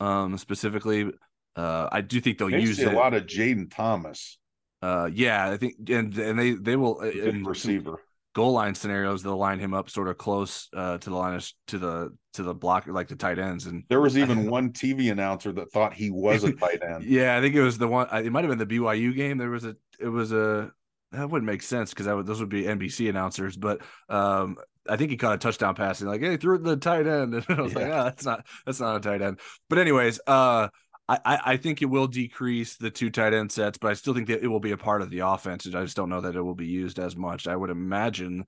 [0.00, 1.10] um specifically.
[1.56, 4.38] Uh I do think they'll they use a lot of Jayden Thomas.
[4.82, 8.00] Uh yeah, I think and and they they will in receiver
[8.34, 11.52] goal line scenarios they'll line him up sort of close uh, to the line of
[11.66, 15.12] to the to the block like the tight ends and there was even one tv
[15.12, 18.06] announcer that thought he was a tight end yeah i think it was the one
[18.24, 20.72] it might have been the byu game there was a it was a
[21.12, 24.56] that wouldn't make sense because would, those would be nbc announcers but um
[24.88, 27.34] I think he caught a touchdown pass and like, hey, threw it the tight end.
[27.48, 27.78] And I was yeah.
[27.78, 29.38] like, oh, that's not that's not a tight end.
[29.68, 30.70] But anyways, uh
[31.08, 34.28] I, I think it will decrease the two tight end sets, but I still think
[34.28, 35.66] that it will be a part of the offense.
[35.66, 37.46] I just don't know that it will be used as much.
[37.46, 38.46] I would imagine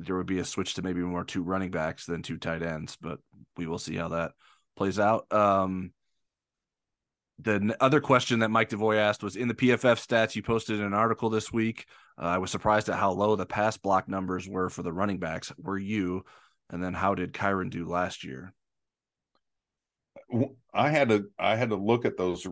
[0.00, 2.96] there would be a switch to maybe more two running backs than two tight ends,
[3.00, 3.18] but
[3.56, 4.32] we will see how that
[4.76, 5.30] plays out.
[5.32, 5.92] Um,
[7.40, 10.34] the other question that Mike DeVoy asked was in the PFF stats.
[10.34, 11.86] You posted an article this week.
[12.20, 15.18] Uh, I was surprised at how low the pass block numbers were for the running
[15.18, 15.52] backs.
[15.56, 16.24] Were you?
[16.70, 18.52] And then how did Kyren do last year?
[20.74, 22.46] I had to I had to look at those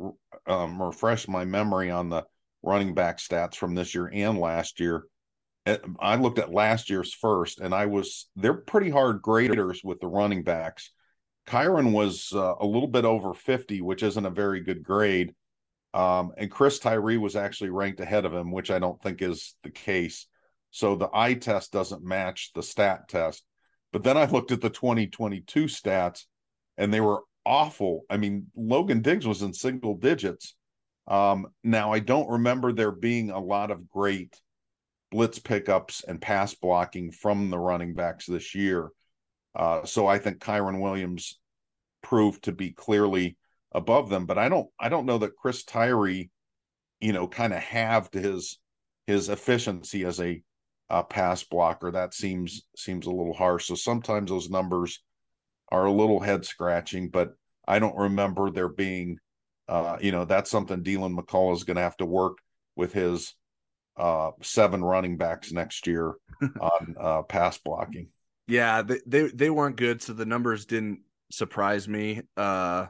[0.46, 2.24] um, refresh my memory on the
[2.62, 5.04] running back stats from this year and last year.
[5.98, 10.06] I looked at last year's first, and I was they're pretty hard graders with the
[10.06, 10.92] running backs.
[11.46, 15.34] Kyren was uh, a little bit over 50, which isn't a very good grade.
[15.94, 19.54] Um, and Chris Tyree was actually ranked ahead of him, which I don't think is
[19.62, 20.26] the case.
[20.70, 23.44] So the eye test doesn't match the stat test.
[23.92, 26.24] But then I looked at the 2022 stats,
[26.76, 28.02] and they were awful.
[28.10, 30.54] I mean, Logan Diggs was in single digits.
[31.06, 34.38] Um, now I don't remember there being a lot of great
[35.12, 38.90] blitz pickups and pass blocking from the running backs this year.
[39.56, 41.38] Uh, so I think Kyren Williams
[42.02, 43.38] proved to be clearly
[43.72, 46.30] above them, but I don't I don't know that Chris Tyree,
[47.00, 48.58] you know, kind of halved his
[49.06, 50.42] his efficiency as a,
[50.90, 51.90] a pass blocker.
[51.90, 53.66] That seems seems a little harsh.
[53.66, 55.02] So sometimes those numbers
[55.70, 57.32] are a little head scratching, but
[57.66, 59.18] I don't remember there being,
[59.68, 62.38] uh, you know, that's something Deland McCullough is going to have to work
[62.76, 63.34] with his
[63.96, 66.14] uh, seven running backs next year
[66.60, 68.08] on uh, pass blocking.
[68.46, 72.22] Yeah, they, they they weren't good, so the numbers didn't surprise me.
[72.36, 72.86] Uh,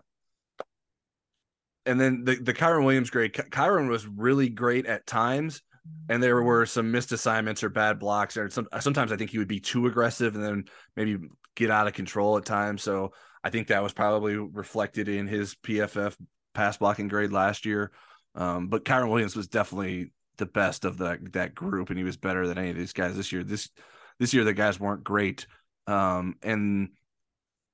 [1.87, 5.63] and then the the Kyren Williams grade, Kyren was really great at times,
[6.09, 9.39] and there were some missed assignments or bad blocks, or some, sometimes I think he
[9.39, 10.65] would be too aggressive and then
[10.97, 11.19] maybe
[11.55, 12.83] get out of control at times.
[12.83, 16.17] So I think that was probably reflected in his PFF
[16.55, 17.93] pass blocking grade last year.
[18.35, 22.19] Um, but Kyren Williams was definitely the best of that that group, and he was
[22.19, 23.43] better than any of these guys this year.
[23.43, 23.71] This
[24.19, 25.47] this year the guys weren't great,
[25.87, 26.91] um, and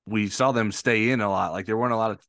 [0.07, 1.53] we saw them stay in a lot.
[1.53, 2.21] Like there weren't a lot of.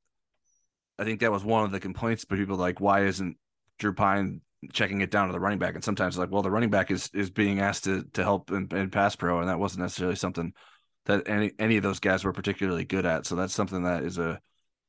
[0.99, 3.38] I think that was one of the complaints, but people like, why isn't
[3.80, 5.73] Drew Pyne checking it down to the running back?
[5.76, 8.67] And sometimes like, well, the running back is is being asked to to help in,
[8.71, 10.54] in pass pro, and that wasn't necessarily something
[11.06, 13.26] that any any of those guys were particularly good at.
[13.26, 14.39] So that's something that is a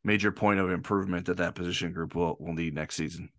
[0.04, 3.30] major point of improvement that that position group will will need next season.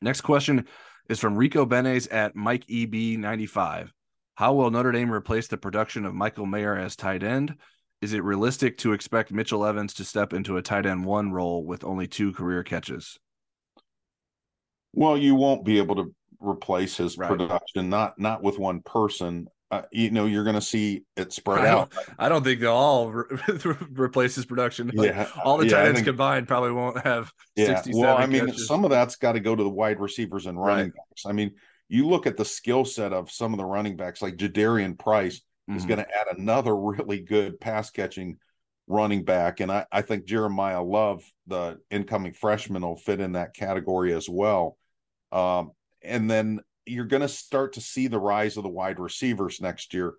[0.00, 0.66] Next question
[1.08, 3.92] is from Rico Benes at Mike EB ninety five.
[4.34, 7.54] How will Notre Dame replace the production of Michael Mayer as tight end?
[8.00, 11.64] Is it realistic to expect Mitchell Evans to step into a tight end one role
[11.64, 13.18] with only two career catches?
[14.92, 17.28] Well, you won't be able to replace his right.
[17.28, 21.64] production, not not with one person uh, you know you're going to see it spread
[21.64, 21.94] I out.
[22.18, 23.24] I don't think they'll all re-
[23.94, 24.90] replace his production.
[24.92, 27.32] Like, yeah, all the yeah, tight ends think, combined probably won't have.
[27.56, 28.68] Yeah, well, I mean, catches.
[28.68, 30.94] some of that's got to go to the wide receivers and running right.
[30.94, 31.24] backs.
[31.24, 31.52] I mean,
[31.88, 35.40] you look at the skill set of some of the running backs, like Jadarian Price
[35.68, 35.76] mm-hmm.
[35.76, 38.38] is going to add another really good pass catching
[38.86, 43.54] running back, and I, I think Jeremiyah Love, the incoming freshman, will fit in that
[43.54, 44.76] category as well.
[45.30, 49.60] Um, and then you're going to start to see the rise of the wide receivers
[49.60, 50.14] next year.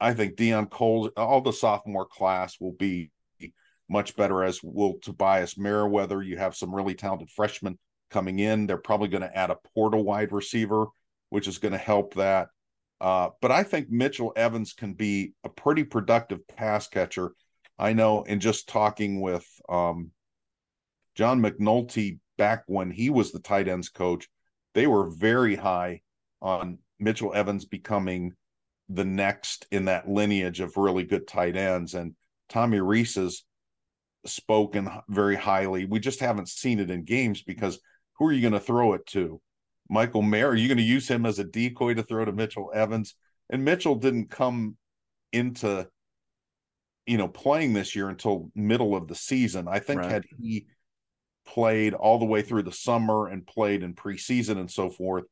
[0.00, 3.10] I think Deion Cole, all the sophomore class will be
[3.88, 6.22] much better, as will Tobias Merriweather.
[6.22, 7.78] You have some really talented freshmen
[8.12, 8.66] coming in.
[8.66, 10.86] They're probably going to add a portal wide receiver,
[11.30, 12.48] which is going to help that.
[13.00, 17.32] Uh, but I think Mitchell Evans can be a pretty productive pass catcher.
[17.78, 20.12] I know in just talking with um,
[21.16, 24.28] John McNulty back when he was the tight ends coach,
[24.74, 26.02] they were very high
[26.40, 28.34] on Mitchell Evans becoming
[28.88, 31.94] the next in that lineage of really good tight ends.
[31.94, 32.14] And
[32.48, 33.42] Tommy Rees has
[34.26, 35.86] spoken very highly.
[35.86, 37.80] We just haven't seen it in games because
[38.22, 39.40] who are you going to throw it to?
[39.90, 40.50] Michael Mayer?
[40.50, 43.16] Are you going to use him as a decoy to throw to Mitchell Evans?
[43.50, 44.76] And Mitchell didn't come
[45.32, 45.88] into
[47.04, 49.66] you know playing this year until middle of the season.
[49.66, 50.10] I think right.
[50.12, 50.66] had he
[51.44, 55.24] played all the way through the summer and played in preseason and so forth,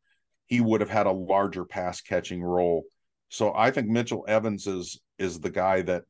[0.47, 2.83] he would have had a larger pass catching role.
[3.29, 6.03] So I think Mitchell Evans is is the guy that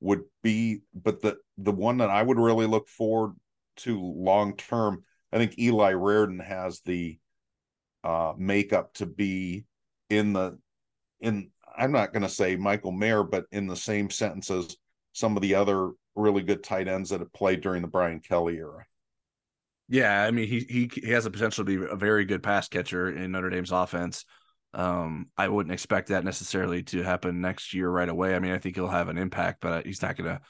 [0.00, 3.34] would be, but the the one that I would really look forward
[3.80, 5.04] to long term.
[5.32, 7.18] I think Eli Raridon has the
[8.04, 9.64] uh, makeup to be
[10.10, 10.58] in the
[11.20, 11.50] in.
[11.76, 14.76] I'm not going to say Michael Mayer, but in the same sentence as
[15.12, 18.56] some of the other really good tight ends that have played during the Brian Kelly
[18.56, 18.84] era.
[19.88, 22.68] Yeah, I mean he he he has the potential to be a very good pass
[22.68, 24.24] catcher in Notre Dame's offense.
[24.74, 28.34] Um, I wouldn't expect that necessarily to happen next year right away.
[28.34, 30.40] I mean, I think he'll have an impact, but he's not going to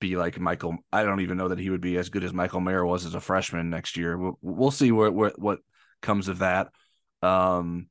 [0.00, 0.78] be like Michael.
[0.92, 3.14] I don't even know that he would be as good as Michael Mayer was as
[3.14, 4.16] a freshman next year.
[4.16, 5.58] We'll, we'll see what, what what
[6.02, 6.68] comes of that.
[7.22, 7.88] Um,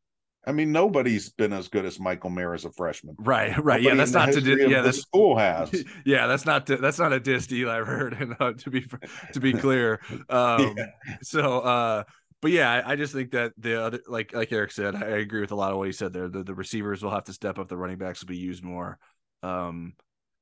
[0.48, 3.18] I mean, nobody's been as good as Michael Mayer as a freshman.
[3.20, 3.82] Right, right.
[3.82, 5.84] Nobody yeah, that's not to di- yeah, the school has.
[6.06, 8.86] Yeah, that's not to, that's not a diss deal I've heard, and uh, to be
[9.34, 10.00] to be clear.
[10.30, 11.16] Um, yeah.
[11.22, 12.04] So, uh,
[12.42, 15.42] but yeah, I, I, just think that the other, like like Eric said, I agree
[15.42, 16.28] with a lot of what he said there.
[16.30, 17.68] The, the receivers will have to step up.
[17.68, 19.00] The running backs will be used more.
[19.44, 19.94] Um,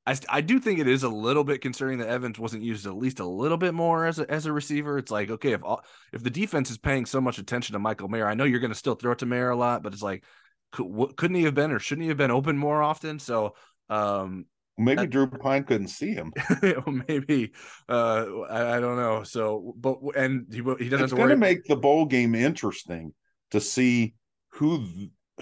[0.07, 2.95] I, I do think it is a little bit concerning that Evans wasn't used at
[2.95, 4.97] least a little bit more as a as a receiver.
[4.97, 5.83] It's like okay, if all,
[6.13, 8.71] if the defense is paying so much attention to Michael Mayer, I know you're going
[8.71, 10.23] to still throw it to Mayer a lot, but it's like
[10.71, 13.17] could, couldn't he have been or shouldn't he have been open more often?
[13.17, 13.55] So
[13.89, 14.45] um,
[14.77, 16.33] maybe that, Drew Pyne couldn't see him.
[17.07, 17.53] maybe
[17.89, 19.23] uh, I, I, don't know.
[19.23, 21.05] So but and he he doesn't.
[21.05, 23.13] It's going to make the bowl game interesting
[23.51, 24.13] to see
[24.49, 24.85] who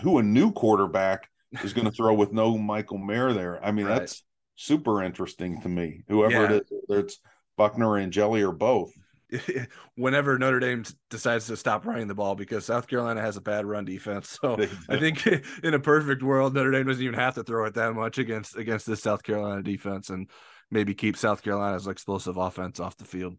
[0.02, 1.30] who a new quarterback
[1.64, 3.64] is going to throw with no Michael Mayer there.
[3.64, 4.00] I mean right.
[4.00, 4.24] that's
[4.64, 6.04] super interesting to me.
[6.08, 6.44] Whoever yeah.
[6.46, 7.20] it is, whether it's
[7.58, 8.92] Buchner and Jelly or both.
[9.96, 13.66] Whenever Notre Dame decides to stop running the ball because South Carolina has a bad
[13.66, 14.58] run defense, so
[14.90, 15.26] I think
[15.64, 18.56] in a perfect world Notre Dame doesn't even have to throw it that much against
[18.56, 20.30] against this South Carolina defense, and
[20.70, 23.36] maybe keep South Carolina's explosive offense off the field.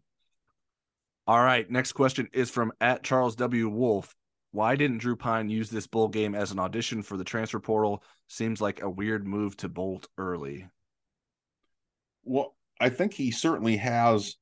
[1.27, 3.69] All right, next question is from at Charles W.
[3.69, 4.13] Wolf.
[4.51, 8.03] Why didn't Drew Pyne use this bowl game as an audition for the transfer portal?
[8.27, 10.67] Seems like a weird move to bolt early.
[12.25, 14.35] Well, I think he certainly has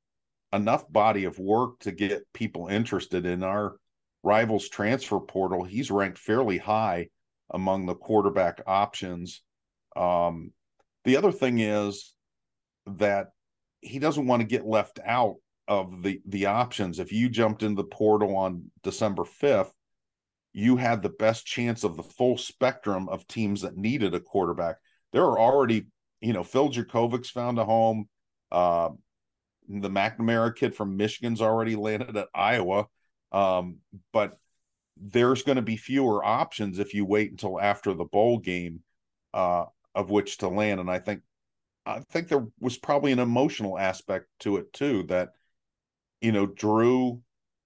[0.52, 3.76] enough body of work to get people interested in our
[4.24, 5.64] rivals transfer portal.
[5.64, 7.10] He's ranked fairly high
[7.52, 9.42] among the quarterback options.
[9.96, 10.52] Um,
[11.04, 12.14] the other thing is
[12.88, 13.28] that
[13.82, 15.36] he doesn't want to get left out
[15.68, 17.00] of the the options.
[17.00, 19.72] If you jumped in the portal on December 5th,
[20.54, 24.78] you had the best chance of the full spectrum of teams that needed a quarterback.
[25.12, 25.88] There are already,
[26.24, 28.08] you know, Phil Jurkovec's found a home.
[28.52, 28.90] Uh,
[29.68, 32.88] the McNamara kid from Michigan's already landed at Iowa.
[33.32, 33.78] Um,
[34.14, 34.38] but
[34.98, 38.82] there's going to be fewer options if you wait until after the bowl game
[39.34, 40.80] uh, of which to land.
[40.80, 41.22] And I think
[41.86, 45.30] I think there was probably an emotional aspect to it too that
[46.22, 47.22] you know Drew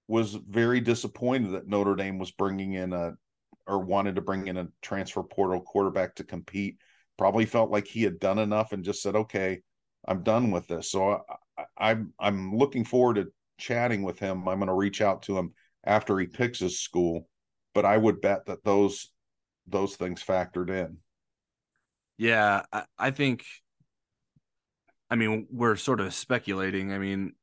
[0.07, 3.13] was very disappointed that Notre Dame was bringing in a
[3.67, 6.77] or wanted to bring in a transfer portal quarterback to compete.
[7.17, 9.61] Probably felt like he had done enough and just said, "Okay,
[10.07, 11.21] I'm done with this." So
[11.57, 14.47] I, I'm I'm looking forward to chatting with him.
[14.47, 15.53] I'm going to reach out to him
[15.83, 17.27] after he picks his school,
[17.73, 19.09] but I would bet that those
[19.65, 20.97] those things factored in.
[22.17, 23.45] Yeah, I, I think.
[25.09, 26.91] I mean, we're sort of speculating.
[26.91, 27.33] I mean,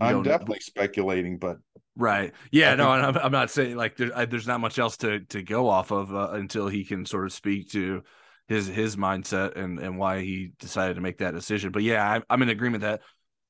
[0.00, 1.58] I'm definitely speculating, but
[1.96, 5.20] right, yeah, no, I'm, I'm not saying like there, I, there's not much else to
[5.20, 8.02] to go off of uh, until he can sort of speak to
[8.48, 11.70] his his mindset and and why he decided to make that decision.
[11.70, 13.02] But yeah, I, I'm in agreement that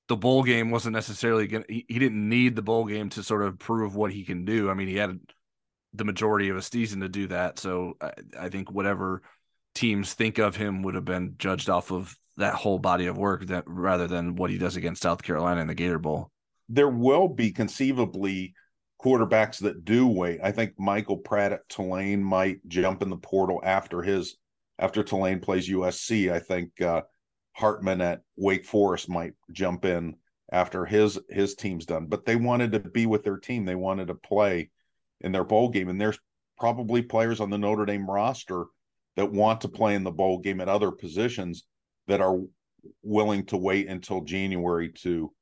[0.09, 3.43] the bowl game wasn't necessarily going he, he didn't need the bowl game to sort
[3.43, 4.69] of prove what he can do.
[4.69, 5.19] I mean, he had
[5.95, 7.59] the majority of a season to do that.
[7.59, 9.23] So I, I think whatever
[9.75, 13.47] teams think of him would have been judged off of that whole body of work
[13.47, 16.31] that rather than what he does against South Carolina in the Gator Bowl.
[16.69, 18.55] There will be conceivably
[19.03, 20.41] quarterbacks that do wait.
[20.43, 24.37] I think Michael Pratt at Tulane might jump in the portal after his
[24.79, 26.33] after Tulane plays USC.
[26.33, 27.03] I think uh,
[27.53, 30.17] Hartman at Wake Forest might jump in
[30.51, 32.07] after his his team's done.
[32.07, 33.65] But they wanted to be with their team.
[33.65, 34.71] They wanted to play
[35.21, 35.89] in their bowl game.
[35.89, 36.19] And there's
[36.59, 38.67] probably players on the Notre Dame roster
[39.17, 41.65] that want to play in the bowl game at other positions
[42.07, 42.39] that are
[43.03, 45.33] willing to wait until January to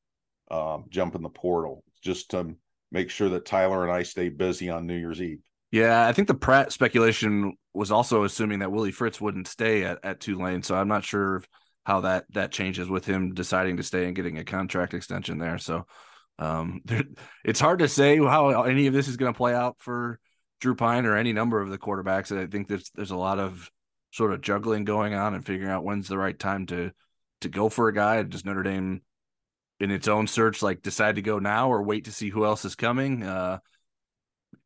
[0.50, 2.54] uh, jump in the portal just to
[2.92, 5.40] make sure that Tyler and I stay busy on New Year's Eve.
[5.70, 9.98] Yeah, I think the Pratt speculation was also assuming that Willie Fritz wouldn't stay at,
[10.02, 10.62] at Tulane.
[10.62, 11.42] So I'm not sure
[11.84, 15.58] how that that changes with him deciding to stay and getting a contract extension there.
[15.58, 15.86] So
[16.38, 17.04] um, there,
[17.44, 20.18] it's hard to say how any of this is going to play out for
[20.60, 22.36] Drew Pyne or any number of the quarterbacks.
[22.36, 23.70] I think there's there's a lot of
[24.12, 26.92] sort of juggling going on and figuring out when's the right time to
[27.42, 28.22] to go for a guy.
[28.22, 29.02] Does Notre Dame
[29.78, 32.64] in its own search like decide to go now or wait to see who else
[32.64, 33.22] is coming?
[33.22, 33.58] Uh,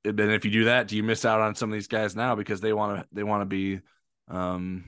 [0.04, 2.34] and if you do that, do you miss out on some of these guys now
[2.34, 3.80] because they want to they want to be
[4.28, 4.84] um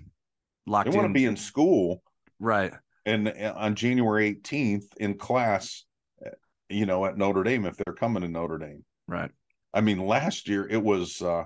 [0.67, 2.03] locked they want to be in school
[2.43, 2.73] Right.
[3.07, 5.85] And uh, on January 18th in class,
[6.27, 6.31] uh,
[6.69, 8.85] you know, at Notre Dame, if they're coming to Notre Dame.
[9.07, 9.31] Right.
[9.73, 11.45] I mean, last year it was uh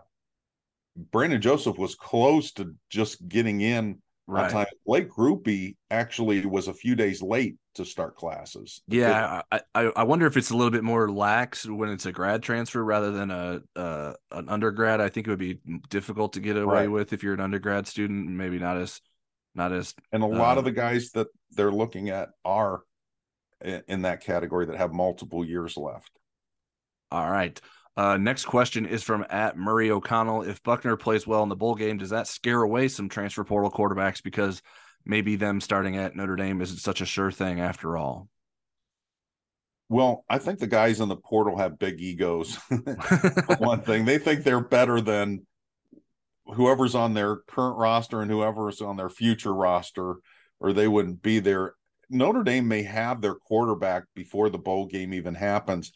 [1.13, 4.51] Brandon Joseph was close to just getting in right.
[4.51, 4.67] time.
[4.85, 8.83] Blake Grupe actually was a few days late to start classes.
[8.89, 12.13] Yeah, I, I, I wonder if it's a little bit more lax when it's a
[12.13, 15.01] grad transfer rather than a uh, an undergrad.
[15.01, 16.91] I think it would be difficult to get away right.
[16.91, 18.29] with if you're an undergrad student.
[18.29, 19.01] Maybe not as
[19.55, 22.81] not as and a lot of uh, the guys that they're looking at are
[23.89, 26.11] in that category that have multiple years left.
[27.11, 27.61] All right.
[27.97, 30.43] Uh, next question is from at Murray O'Connell.
[30.43, 33.71] If Buchner plays well in the bowl game, does that scare away some transfer portal
[33.71, 34.61] quarterbacks because
[35.07, 38.29] maybe them starting at Notre Dame isn't such a sure thing after all?
[39.89, 42.57] Well, I think the guys in the portal have big egos.
[43.59, 45.47] one thing, they think they're better than
[46.45, 50.17] whoever's on their current roster and whoever's on their future roster,
[50.61, 51.75] or they wouldn't be there.
[52.11, 55.93] Notre Dame may have their quarterback before the bowl game even happens,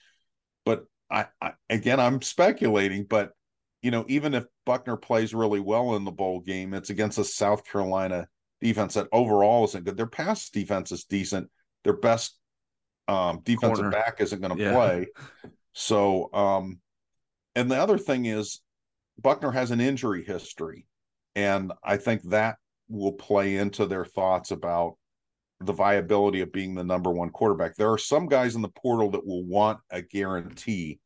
[0.64, 3.32] but I, I again I'm speculating, but
[3.82, 7.24] you know even if Buchner plays really well in the bowl game, it's against a
[7.24, 8.28] South Carolina
[8.60, 9.96] defense that overall isn't good.
[9.96, 11.50] Their pass defense is decent.
[11.84, 12.38] Their best
[13.08, 13.90] um, defensive Corner.
[13.90, 14.72] back isn't going to yeah.
[14.72, 15.06] play.
[15.72, 16.80] So, um,
[17.54, 18.60] and the other thing is
[19.18, 20.86] Buchner has an injury history,
[21.34, 22.56] and I think that
[22.88, 24.96] will play into their thoughts about
[25.60, 27.76] the viability of being the number one quarterback.
[27.76, 31.00] There are some guys in the portal that will want a guarantee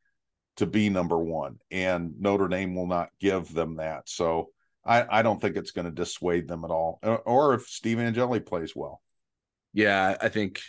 [0.57, 4.09] to be number one, and Notre Dame will not give them that.
[4.09, 4.51] So
[4.85, 7.01] I, I don't think it's going to dissuade them at all.
[7.25, 9.01] Or if Steve Angeli plays well.
[9.73, 10.61] Yeah, I think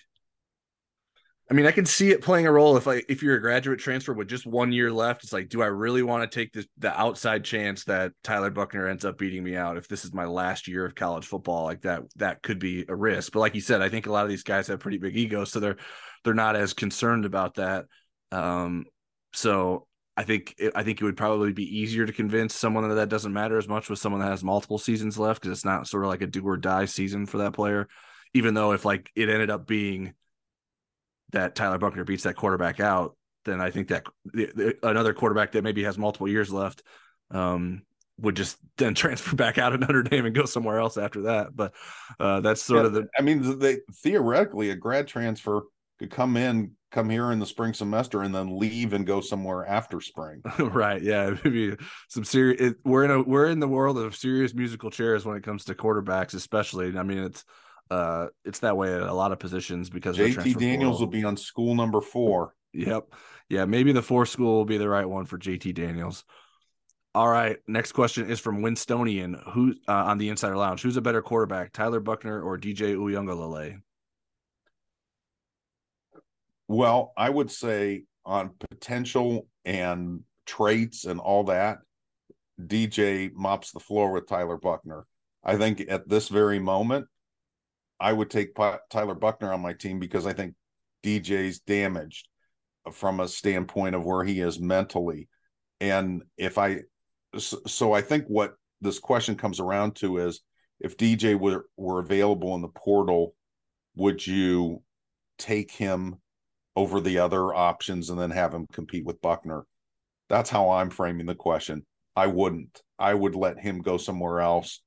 [1.50, 3.80] I mean, I can see it playing a role if I if you're a graduate
[3.80, 5.24] transfer with just one year left.
[5.24, 8.88] It's like, do I really want to take this the outside chance that Tyler Buchner
[8.88, 11.66] ends up beating me out if this is my last year of college football?
[11.66, 13.32] Like that, that could be a risk.
[13.32, 15.52] But like you said, I think a lot of these guys have pretty big egos,
[15.52, 15.78] so they're
[16.24, 17.86] they're not as concerned about that.
[18.32, 18.86] Um,
[19.34, 19.86] so
[20.18, 23.34] I think I think it would probably be easier to convince someone that that doesn't
[23.34, 26.10] matter as much with someone that has multiple seasons left because it's not sort of
[26.10, 27.88] like a do or die season for that player.
[28.34, 30.16] Even though if like it ended up being
[31.36, 35.52] that Tyler Buchner beats that quarterback out, then I think that the, the, another quarterback
[35.52, 36.82] that maybe has multiple years left
[37.30, 37.84] um,
[38.20, 41.56] would just then transfer back out of Notre Dame and go somewhere else after that.
[41.56, 41.74] But
[42.20, 43.08] uh, that's sort yeah, of the.
[43.18, 45.64] I mean, they theoretically a grad transfer
[46.00, 49.66] could come in, come here in the spring semester, and then leave and go somewhere
[49.66, 50.42] after spring.
[50.60, 51.02] right?
[51.02, 51.76] Yeah, maybe
[52.10, 52.74] some serious.
[52.86, 55.76] we're in a we're in the world of serious musical chairs when it comes to
[55.76, 56.98] quarterbacks, especially.
[56.98, 57.44] I mean, it's
[57.92, 61.38] uh, it's that way at a lot of positions because JT Daniels will be on
[61.38, 62.54] school number four.
[62.74, 63.14] Yep.
[63.50, 66.24] Yeah, maybe the four school will be the right one for JT Daniels.
[67.14, 67.58] All right.
[67.68, 70.82] Next question is from Winstonian, who uh, on the Insider Lounge.
[70.82, 73.80] Who's a better quarterback, Tyler Buchner or DJ Uiagalelei?
[76.68, 81.78] Well, I would say on potential and traits and all that,
[82.60, 85.06] DJ mops the floor with Tyler Buchner.
[85.44, 87.08] I think at this very moment,
[88.00, 88.56] I would take
[88.90, 90.56] Tyler Buchner on my team because I think
[91.04, 92.28] DJ's damaged
[92.92, 95.28] from a standpoint of where he is mentally.
[95.80, 96.82] And if I,
[97.38, 100.42] so I think what this question comes around to is
[100.80, 103.36] if DJ were, were available in the portal,
[103.96, 104.82] would you
[105.38, 106.16] take him
[106.76, 109.66] over the other options and then have him compete with Buchner?
[110.28, 111.86] That's how I'm framing the question.
[112.16, 112.82] I wouldn't.
[113.00, 114.82] I would let him go somewhere else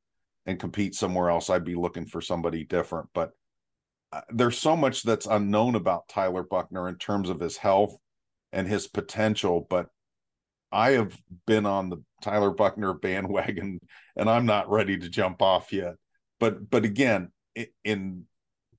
[0.49, 3.11] and compete somewhere else, I'd be looking for somebody different.
[3.13, 3.33] But
[4.11, 7.95] uh, there's so much that's unknown about Tyler Buchner in terms of his health
[8.51, 9.67] and his potential.
[9.69, 9.89] But
[10.73, 11.15] I have
[11.47, 13.79] been on the Tyler Buchner bandwagon,
[14.17, 15.97] and I'm not ready to jump off yet.
[16.41, 17.31] But but again,
[17.85, 18.25] in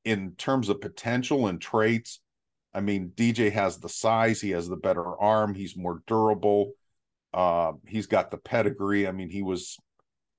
[0.03, 2.19] in terms of potential and traits,
[2.73, 6.71] I mean, DJ has the size, he has the better arm, he's more durable.
[7.31, 9.07] Uh, he's got the pedigree.
[9.07, 9.77] I mean, he was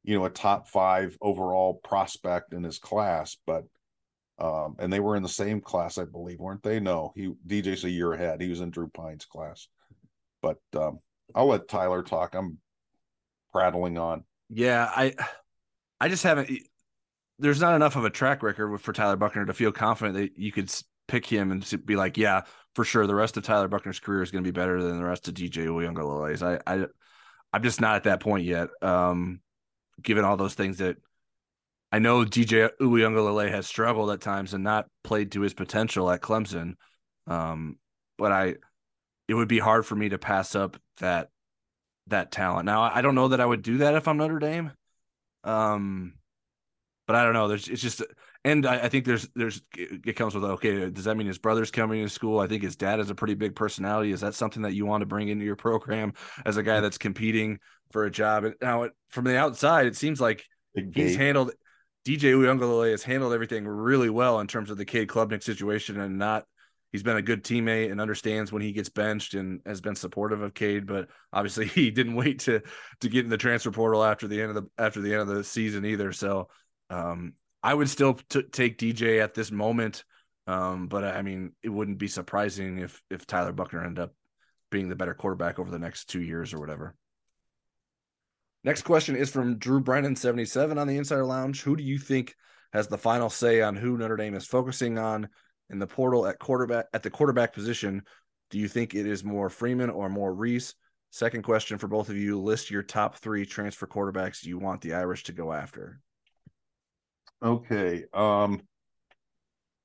[0.03, 3.65] you know, a top five overall prospect in his class, but
[4.39, 6.81] um, and they were in the same class, I believe, weren't they?
[6.81, 8.41] No, he DJ's a year ahead.
[8.41, 9.69] He was in Drew Pyne's class.
[10.41, 11.01] But um,
[11.35, 12.35] I'll let Tyler talk.
[12.35, 12.59] I'm
[13.53, 14.25] prattling on.
[14.49, 15.15] Yeah, I
[16.01, 16.51] I just haven't
[17.41, 20.53] there's not enough of a track record for Tyler Buchner to feel confident that you
[20.53, 20.73] could
[21.09, 22.43] pick him and be like, yeah,
[22.75, 25.05] for sure, the rest of Tyler Buchner's career is going to be better than the
[25.05, 26.43] rest of DJ Uiagalelei's.
[26.43, 26.87] I, I,
[27.53, 28.69] I'm just not at that point yet.
[28.83, 29.41] Um,
[30.03, 30.97] given all those things that
[31.93, 36.21] I know DJ Uiagalelei has struggled at times and not played to his potential at
[36.21, 36.75] Clemson.
[37.27, 37.79] Um,
[38.17, 38.55] but I,
[39.29, 41.31] it would be hard for me to pass up that
[42.09, 42.67] that talent.
[42.67, 44.73] Now I don't know that I would do that if I'm Notre Dame.
[45.45, 46.15] Um,
[47.07, 47.49] but I don't know.
[47.49, 48.03] There's it's just
[48.45, 50.91] and I, I, think there's there's it comes with okay.
[50.91, 52.39] Does that mean his brother's coming to school?
[52.39, 54.13] I think his dad is a pretty big personality.
[54.13, 56.15] Is that something that you want to bring into your program
[56.47, 57.59] as a guy that's competing
[57.93, 58.45] for a job?
[58.45, 60.45] And now it, from the outside, it seems like
[60.95, 61.53] he's handled
[62.07, 66.19] DJ Uiagalelei has handled everything really well in terms of the Cade Klubnik situation and
[66.19, 66.45] not
[66.93, 70.43] he's been a good teammate and understands when he gets benched and has been supportive
[70.43, 72.63] of Cade, but obviously he didn't wait to
[73.01, 75.29] to get in the transfer portal after the end of the after the end of
[75.29, 76.13] the season either.
[76.13, 76.49] So
[76.89, 80.05] um, I would still t- take DJ at this moment,
[80.47, 84.15] um, but I mean, it wouldn't be surprising if if Tyler Buchner ended up
[84.71, 86.95] being the better quarterback over the next two years or whatever.
[88.63, 91.63] Next question is from Drew Brennan, 77 on the Insider Lounge.
[91.63, 92.35] Who do you think
[92.73, 95.29] has the final say on who Notre Dame is focusing on
[95.71, 98.03] in the portal at quarterback at the quarterback position?
[98.51, 100.75] Do you think it is more Freeman or more Rees?
[101.11, 104.95] Second question for both of you: List your top three transfer quarterbacks you want the
[104.95, 106.01] Irish to go after.
[107.43, 108.05] Okay.
[108.13, 108.63] Um,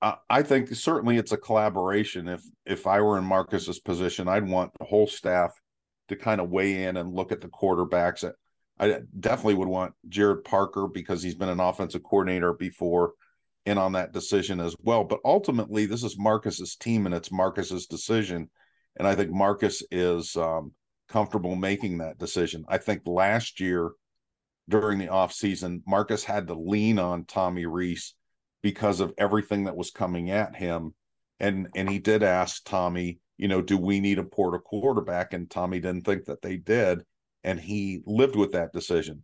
[0.01, 2.27] I, I think certainly it's a collaboration.
[2.27, 5.51] If if I were in Marcus's position, I'd want the whole staff
[6.09, 8.29] to kind of weigh in and look at the quarterbacks.
[8.77, 13.13] I definitely would want Gerad Parker because he's been an offensive coordinator before
[13.65, 15.03] in on that decision as well.
[15.03, 18.49] But ultimately, this is Marcus's team and it's Marcus's decision.
[18.97, 20.73] And I think Marcus is um,
[21.07, 22.65] comfortable making that decision.
[22.67, 23.91] I think last year
[24.67, 28.15] during the offseason, Marcus had to lean on Tommy Rees
[28.61, 30.93] because of everything that was coming at him.
[31.39, 35.33] And and he did ask Tommy, you know, do we need a portal quarterback?
[35.33, 37.03] And Tommy didn't think that they did.
[37.43, 39.23] And he lived with that decision.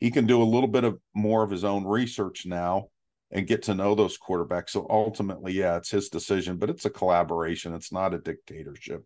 [0.00, 2.88] He can do a little bit of more of his own research now
[3.30, 4.70] and get to know those quarterbacks.
[4.70, 7.74] So ultimately, yeah, it's his decision, but it's a collaboration.
[7.74, 9.04] It's not a dictatorship.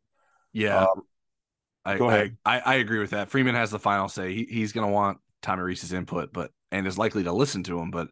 [0.53, 0.85] Yeah.
[0.85, 1.03] Um,
[1.85, 2.37] I, go ahead.
[2.45, 3.30] I, I, I, agree with that.
[3.30, 4.33] Freeman has the final say.
[4.33, 7.78] He, he's going to want Tommy Rees's input, but and is likely to listen to
[7.78, 8.09] him, but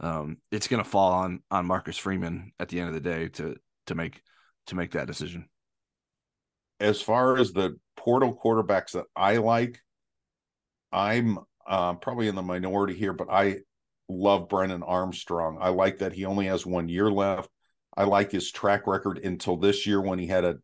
[0.00, 3.28] um, it's going to fall on on Marcus Freeman at the end of the day
[3.28, 3.56] to
[3.86, 4.22] to make
[4.66, 5.46] to make that decision.
[6.80, 9.78] As far as the portal quarterbacks that I like,
[10.92, 13.58] I'm uh, probably in the minority here, but I
[14.08, 15.58] love Brennan Armstrong.
[15.60, 17.50] I like that he only has one year left.
[17.96, 20.56] I like his track record until this year when he had a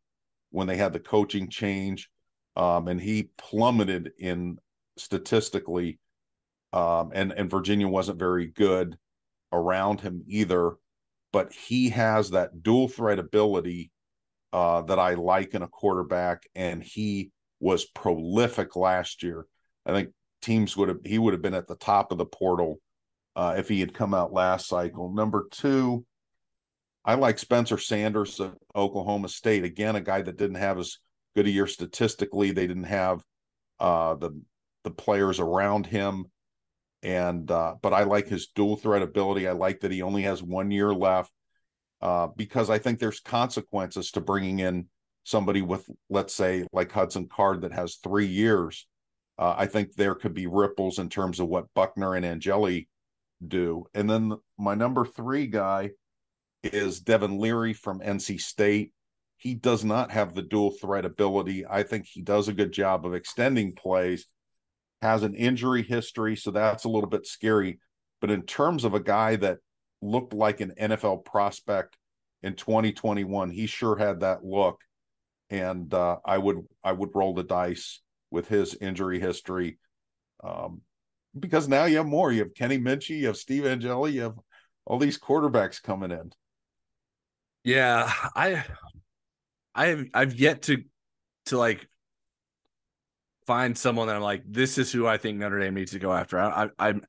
[0.50, 2.08] when they had the coaching change,
[2.56, 4.58] um, and he plummeted in
[4.96, 5.98] statistically,
[6.72, 8.96] um, and and Virginia wasn't very good
[9.52, 10.76] around him either.
[11.32, 13.90] But he has that dual threat ability
[14.52, 19.46] uh, that I like in a quarterback, and he was prolific last year.
[19.84, 20.10] I think
[20.42, 22.80] teams would have he would have been at the top of the portal
[23.34, 25.12] uh, if he had come out last cycle.
[25.12, 26.04] Number two,
[27.04, 29.64] I like Spencer Sanders of Oklahoma State.
[29.64, 30.98] Again, a guy that didn't have as
[31.34, 32.50] good a year statistically.
[32.50, 33.22] They didn't have
[33.78, 34.40] uh, the
[34.84, 36.26] the players around him,
[37.02, 39.46] and uh, but I like his dual threat ability.
[39.46, 41.30] I like that he only has one year left
[42.00, 44.86] uh, because I think there's consequences to bringing in
[45.24, 48.86] somebody with, let's say, like Hudson Card that has three years.
[49.38, 52.88] Uh, I think there could be ripples in terms of what Buchner and Angeli
[53.46, 53.86] do.
[53.92, 55.90] And then my number three guy
[56.62, 58.92] is Devin Leary from NC State.
[59.36, 61.66] He does not have the dual threat ability.
[61.68, 64.26] I think he does a good job of extending plays,
[65.02, 67.78] has an injury history, so that's a little bit scary.
[68.20, 69.58] But in terms of a guy that
[70.02, 71.96] looked like an NFL prospect
[72.42, 73.50] in 2021.
[73.50, 74.80] He sure had that look,
[75.50, 79.78] and uh, I would I would roll the dice with his injury history,
[80.42, 80.82] um,
[81.38, 82.32] because now you have more.
[82.32, 84.38] You have Kenny Minchey, you have Steve Angeli, you have
[84.84, 86.30] all these quarterbacks coming in.
[87.64, 88.64] Yeah, I
[89.74, 90.84] I've I've yet to
[91.46, 91.88] to like
[93.46, 96.12] find someone that I'm like, this is who I think Notre Dame needs to go
[96.12, 96.38] after.
[96.38, 97.06] I, I I'm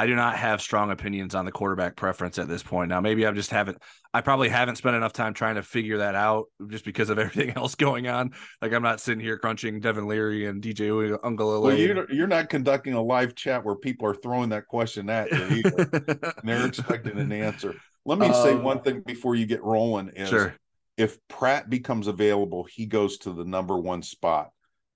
[0.00, 2.88] I do not have strong opinions on the quarterback preference at this point.
[2.88, 3.82] Now, maybe I just haven't.
[4.14, 7.50] I probably haven't spent enough time trying to figure that out just because of everything
[7.54, 8.30] else going on.
[8.62, 11.62] Like I'm not sitting here crunching Devin Leary and DJ Uiagalelei.
[11.62, 15.30] Well, you're, you're not conducting a live chat where people are throwing that question at
[15.30, 17.74] you either, and they're expecting an answer.
[18.06, 20.08] Let me um, say one thing before you get rolling.
[20.16, 20.54] Is sure.
[20.96, 24.48] If Pratt becomes available, he goes to the number one spot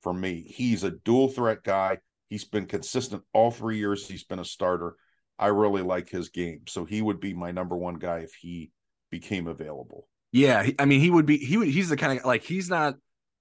[0.05, 0.45] for me.
[0.47, 1.99] He's a dual threat guy.
[2.29, 4.07] He's been consistent all three years.
[4.07, 4.95] He's been a starter.
[5.39, 8.71] I really like his game, so he would be my number one guy if he
[9.11, 10.07] became available.
[10.31, 11.39] Yeah, I mean, he would be.
[11.39, 11.69] He would.
[11.69, 12.95] He's the kind of like he's not.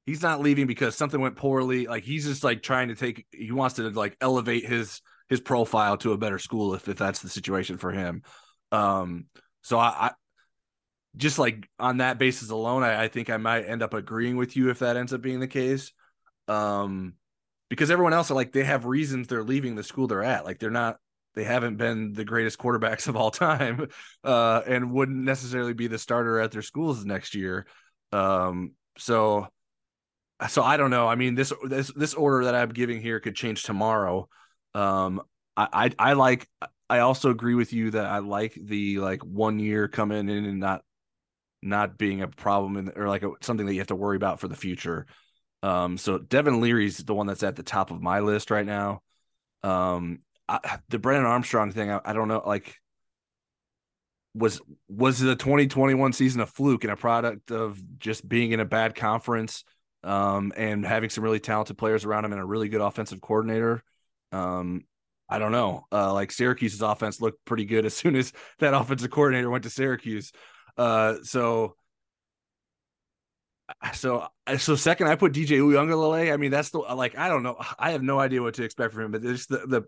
[0.05, 1.85] He's not leaving because something went poorly.
[1.85, 3.27] Like he's just like trying to take.
[3.31, 7.21] He wants to like elevate his his profile to a better school if if that's
[7.21, 8.23] the situation for him.
[8.71, 9.25] Um.
[9.61, 10.11] So I, I
[11.15, 14.55] just like on that basis alone, I, I think I might end up agreeing with
[14.55, 15.91] you if that ends up being the case.
[16.47, 17.13] Um
[17.69, 20.45] because everyone else are like they have reasons they're leaving the school they're at.
[20.45, 20.97] Like they're not
[21.35, 23.87] they haven't been the greatest quarterbacks of all time
[24.23, 27.65] uh, and wouldn't necessarily be the starter at their schools next year.
[28.11, 29.47] Um, so
[30.49, 31.07] so I don't know.
[31.07, 34.27] I mean this this this order that I'm giving here could change tomorrow.
[34.75, 35.21] Um,
[35.55, 35.67] I,
[35.97, 36.47] I I like
[36.89, 40.59] I also agree with you that I like the like one year coming in and
[40.59, 40.83] not
[41.61, 44.39] not being a problem in, or like a, something that you have to worry about
[44.39, 45.07] for the future.
[45.63, 49.01] Um, so Devin Leary's the one that's at the top of my list right now.
[49.63, 52.75] Um, I, the Brennan Armstrong thing, I, I, don't know, like
[54.35, 54.59] was
[54.89, 58.93] was the 2021 season a fluke and a product of just being in a bad
[58.93, 59.63] conference
[60.03, 63.81] um, and having some really talented players around him and a really good offensive coordinator.
[64.33, 64.83] Um,
[65.29, 65.85] I don't know.
[65.93, 69.69] Uh, like Syracuse's offense looked pretty good as soon as that offensive coordinator went to
[69.69, 70.33] Syracuse.
[70.77, 71.75] Uh, so
[73.93, 76.33] so so second I put DJ Uiagalelei.
[76.33, 78.93] I mean that's the like I don't know I have no idea what to expect
[78.93, 79.83] from him, but there's the the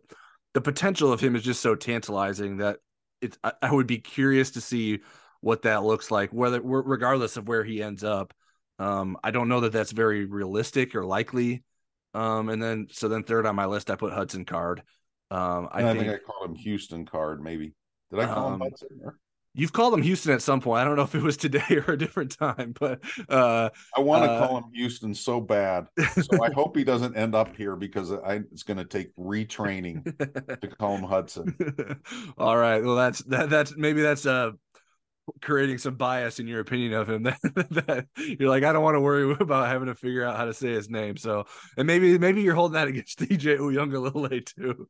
[0.53, 2.77] the potential of him is just so tantalizing that
[3.21, 4.99] it's I, I would be curious to see
[5.41, 8.33] what that looks like whether regardless of where he ends up.
[8.77, 11.63] Um, I don't know that that's very realistic or likely.
[12.13, 14.83] Um, and then so then third on my list I put Hudson Card.
[15.31, 17.73] Um, I, I think, think, I called him Houston Card maybe.
[18.11, 18.99] Did I call him um, Hudson?
[19.03, 19.17] Or?
[19.55, 20.81] You've called him Houston at some point.
[20.81, 22.99] I don't know if it was today or a different time, but
[23.29, 25.87] uh, I want to uh, call him Houston so bad.
[26.21, 30.03] So I hope he doesn't end up here because I, it's going to take retraining
[30.61, 31.55] to call him Hudson.
[32.37, 32.83] All right.
[32.83, 33.49] Well, that's that.
[33.49, 34.53] That's maybe that's a
[35.41, 37.39] creating some bias in your opinion of him that,
[37.71, 40.53] that you're like, I don't want to worry about having to figure out how to
[40.53, 41.17] say his name.
[41.17, 41.45] So,
[41.77, 44.87] and maybe maybe you're holding that against DJ Uiagalelei too.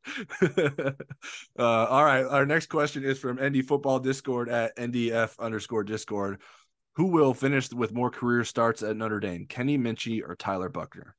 [1.58, 6.40] uh, all right, our next question is from ND Football Discord at NDF underscore Discord.
[6.96, 11.14] Who will finish with more career starts at Notre Dame, Kenny Minchey or Tyler Buchner?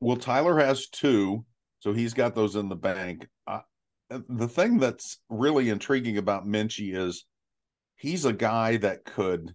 [0.00, 1.44] Well, Tyler has two,
[1.80, 3.28] so he's got those in the bank.
[3.46, 3.60] Uh,
[4.08, 7.26] the thing that's really intriguing about Minchey is
[8.00, 9.54] he's a guy that could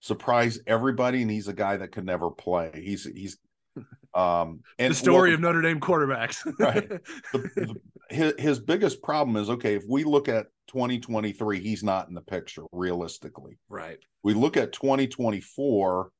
[0.00, 2.70] surprise everybody, and he's a guy that could never play.
[2.74, 3.38] He's he's
[4.14, 6.44] um and the story well, of Notre Dame quarterbacks.
[6.58, 6.88] right.
[6.88, 7.00] The,
[7.32, 7.74] the,
[8.14, 12.20] his, his biggest problem is okay, if we look at 2023, he's not in the
[12.20, 13.58] picture realistically.
[13.68, 13.98] Right.
[14.22, 16.10] We look at 2024,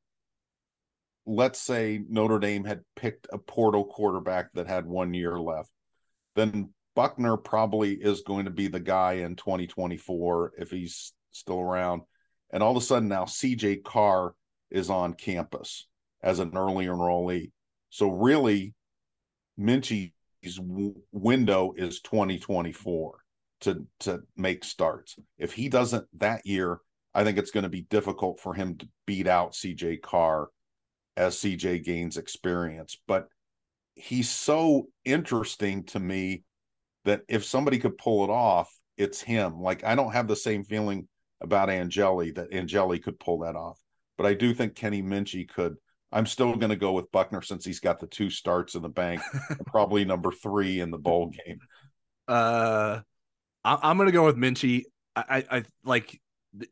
[1.27, 5.71] let's say Notre Dame had picked a portal quarterback that had one year left,
[6.37, 12.03] then Buchner probably is going to be the guy in 2024 if he's still around.
[12.51, 14.35] And all of a sudden now CJ Carr
[14.71, 15.87] is on campus
[16.23, 17.51] as an early enrollee.
[17.91, 18.75] So really,
[19.59, 23.19] Minchey's w- window is 2024
[23.61, 25.17] to to make starts.
[25.39, 26.81] If he doesn't that year,
[27.15, 30.49] I think it's going to be difficult for him to beat out CJ Carr
[31.17, 32.97] as CJ gains experience.
[33.09, 33.29] But
[33.95, 36.45] he's so interesting to me
[37.05, 39.61] that if somebody could pull it off, it's him.
[39.61, 41.09] Like I don't have the same feeling
[41.41, 43.79] about Angeli that Angeli could pull that off.
[44.17, 45.77] But I do think Kenny Minchey could.
[46.11, 48.89] I'm still going to go with Buchner since he's got the two starts in the
[48.89, 49.21] bank,
[49.67, 51.59] probably number three in the bowl game.
[52.27, 53.01] Uh,
[53.65, 54.85] I, am going to go with Minchey.
[55.15, 56.21] I, I, I like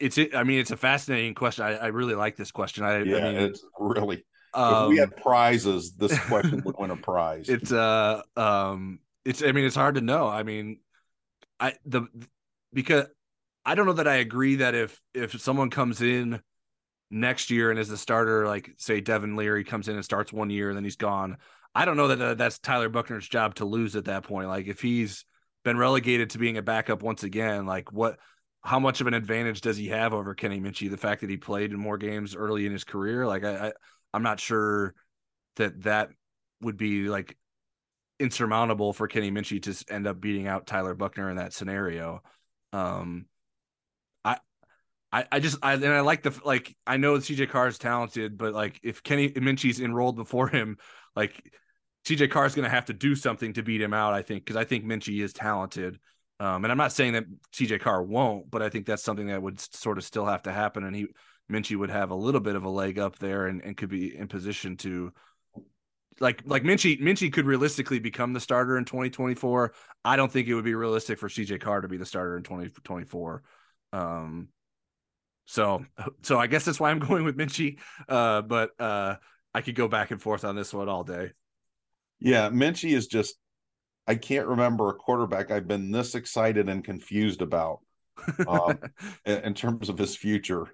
[0.01, 0.19] it's.
[0.19, 1.65] I mean, it's a fascinating question.
[1.65, 2.85] I, I really like this question.
[2.85, 4.25] I, yeah, I mean, it's really.
[4.55, 7.49] Um, if we had um, prizes, this question would win a prize.
[7.49, 10.27] It's uh um it's I mean it's hard to know.
[10.27, 10.79] I mean,
[11.61, 12.07] I the
[12.73, 13.07] because
[13.67, 16.41] I don't know that I agree that if if someone comes in
[17.11, 20.51] next year and is a starter, like say Devin Leary comes in and starts one
[20.51, 21.37] year and then he's gone.
[21.75, 24.49] I don't know that uh, that's Tyler Buchner's job to lose at that point.
[24.49, 25.25] Like if he's
[25.65, 28.19] been relegated to being a backup once again, like what
[28.63, 30.89] how much of an advantage does he have over Kenny Minchey?
[30.89, 33.73] The fact that he played in more games early in his career, like I, I
[34.15, 34.95] I'm not sure
[35.57, 36.11] that that
[36.61, 37.37] would be like
[38.21, 42.23] insurmountable for Kenny Minchey to end up beating out Tyler Buchner in that scenario.
[42.73, 43.27] Um,
[45.13, 48.37] I, I just I and I like the like I know CJ Carr is talented,
[48.37, 50.79] but like if Kenny Minchey's enrolled before him,
[51.15, 51.51] like
[52.07, 54.15] CJ Carr is going to have to do something to beat him out.
[54.15, 55.99] I think because I think Minchey is talented.
[56.39, 59.41] Um, and I'm not saying that CJ Carr won't, but I think that's something that
[59.41, 60.85] would sort of still have to happen.
[60.85, 61.07] And he
[61.51, 64.15] Minchey would have a little bit of a leg up there and, and could be
[64.15, 65.13] in position to
[66.21, 69.73] like like Minchey Minchey could realistically become the starter in 2024.
[70.05, 72.43] I don't think it would be realistic for CJ Carr to be the starter in
[72.43, 73.43] 2024.
[73.93, 74.49] Um
[75.47, 75.85] so
[76.23, 77.79] so I guess that's why I'm going with Minchey.
[78.09, 79.17] Uh but uh
[79.55, 81.33] I could go back and forth on this one all day.
[82.21, 83.37] Yeah, Minchey is just
[84.07, 87.81] I can't remember a quarterback I've been this excited and confused about
[88.47, 88.79] um,
[89.25, 90.69] in, in terms of his future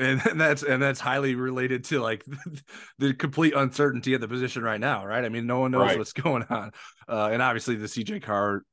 [0.00, 2.24] and, and that's and that's highly related to like
[2.98, 5.24] the complete uncertainty of the position right now, right?
[5.24, 5.98] I mean, no one knows right.
[5.98, 6.72] what's going on,
[7.08, 8.64] uh, and obviously the CJ Carr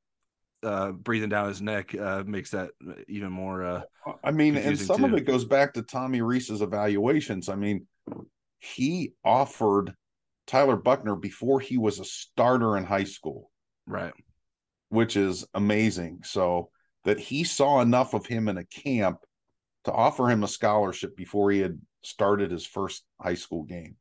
[0.63, 2.71] uh, breathing down his neck uh, makes that
[3.07, 3.63] even more.
[3.63, 3.81] Uh,
[4.23, 5.05] I mean, and some too.
[5.05, 7.49] of it goes back to Tommy Rees's evaluations.
[7.49, 7.87] I mean,
[8.59, 9.93] he offered
[10.45, 13.51] Tyler Buchner before he was a starter in high school,
[13.85, 14.13] right?
[14.89, 16.21] Which is amazing.
[16.23, 16.69] So
[17.03, 19.19] that he saw enough of him in a camp
[19.85, 23.95] to offer him a scholarship before he had started his first high school game.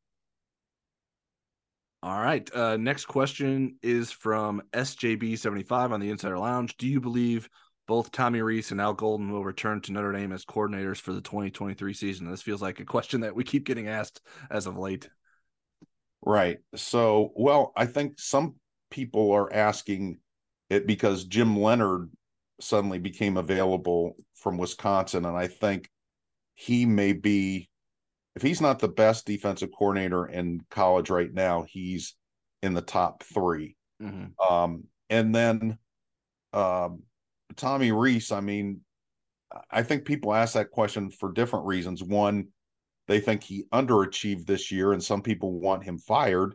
[2.07, 2.49] All right.
[2.55, 6.77] Uh, next question is from SJB75 on the Insider Lounge.
[6.77, 7.49] Do you believe
[7.89, 11.21] both Tommy Rees and Al Golden will return to Notre Dame as coordinators for the
[11.21, 12.31] 2023 season?
[12.31, 14.21] This feels like a question that we keep getting asked
[14.53, 15.09] as of late.
[16.25, 16.59] Right.
[16.77, 18.55] So, well, I think some
[18.93, 20.21] people are asking
[20.71, 22.09] it because Jim Leonhard
[22.61, 25.25] suddenly became available from Wisconsin.
[25.25, 25.91] And I think
[26.55, 27.69] he may be,
[28.37, 32.15] if he's not the best defensive coordinator in college right now, he's
[32.63, 34.55] in the top 3 mm-hmm.
[34.55, 35.79] Um, and then
[36.53, 37.03] um,
[37.57, 38.83] Tommy Rees, I mean,
[39.71, 42.03] I think people ask that question for different reasons.
[42.03, 42.49] One,
[43.09, 46.55] they think he underachieved this year, and some people want him fired.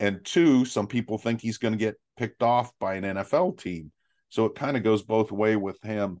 [0.00, 3.90] And two, some people think he's going to get picked off by an NFL team.
[4.28, 6.20] So it kind of goes both way with him.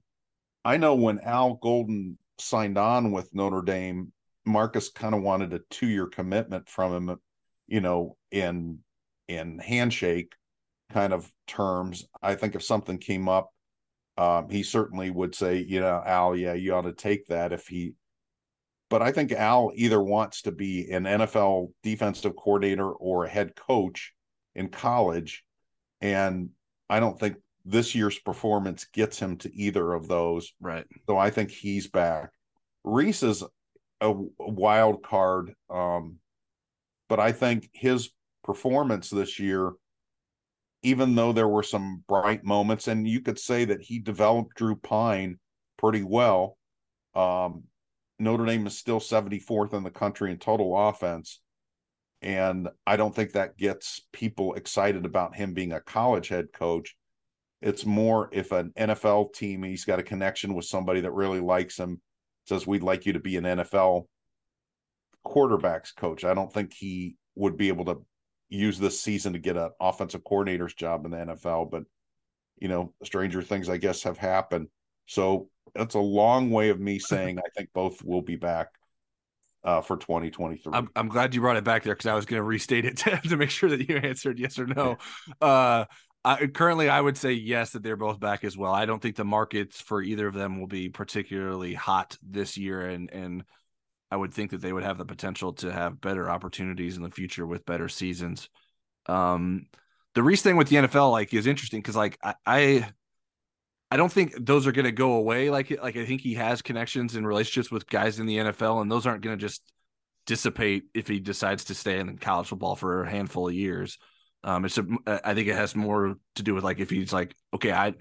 [0.64, 4.12] I know when Al Golden signed on with Notre Dame,
[4.48, 7.18] Marcus kind of wanted a two-year commitment from him,
[7.66, 8.78] you know, in
[9.28, 10.32] in handshake
[10.90, 12.06] kind of terms.
[12.22, 13.50] I think if something came up
[14.18, 17.68] um, he certainly would say, you know, Al, yeah, you ought to take that if
[17.68, 17.94] he.
[18.90, 23.54] But I think Al either wants to be an NFL defensive coordinator or a head
[23.54, 24.12] coach
[24.56, 25.44] in college,
[26.00, 26.50] and
[26.90, 30.52] I don't think this year's performance gets him to either of those.
[30.60, 30.86] Right.
[31.06, 32.30] So I think he's back.
[32.82, 33.44] Rees is
[34.00, 36.16] a, a wild card, um,
[37.08, 38.10] but I think his
[38.44, 39.72] performance this year
[40.82, 44.76] even though there were some bright moments, and you could say that he developed Drew
[44.76, 45.38] Pyne
[45.76, 46.56] pretty well.
[47.14, 47.64] Um,
[48.18, 51.40] Notre Dame is still 74th in the country in total offense.
[52.20, 56.96] And I don't think that gets people excited about him being a college head coach.
[57.60, 61.76] It's more if an NFL team, he's got a connection with somebody that really likes
[61.76, 62.00] him,
[62.48, 64.06] says, We'd like you to be an NFL
[65.26, 66.24] quarterbacks coach.
[66.24, 68.04] I don't think he would be able to
[68.48, 71.84] use this season to get an offensive coordinator's job in the NFL, but
[72.58, 74.68] you know, stranger things I guess have happened.
[75.06, 78.68] So that's a long way of me saying I think both will be back
[79.64, 80.72] uh, for 2023.
[80.72, 82.96] I'm, I'm glad you brought it back there because I was going to restate it
[82.98, 84.96] to, to make sure that you answered yes or no.
[85.40, 85.84] Uh,
[86.24, 88.72] I, currently, I would say yes that they're both back as well.
[88.72, 92.82] I don't think the markets for either of them will be particularly hot this year,
[92.82, 93.44] and and
[94.10, 97.10] I would think that they would have the potential to have better opportunities in the
[97.10, 98.48] future with better seasons.
[99.06, 99.66] Um,
[100.14, 102.90] the Rees thing with the NFL like is interesting because like I, I,
[103.90, 105.50] I don't think those are going to go away.
[105.50, 108.90] Like like I think he has connections and relationships with guys in the NFL, and
[108.90, 109.62] those aren't going to just
[110.26, 113.98] dissipate if he decides to stay in college football for a handful of years.
[114.44, 117.34] Um, it's a, I think it has more to do with like if he's like,
[117.54, 117.94] okay, I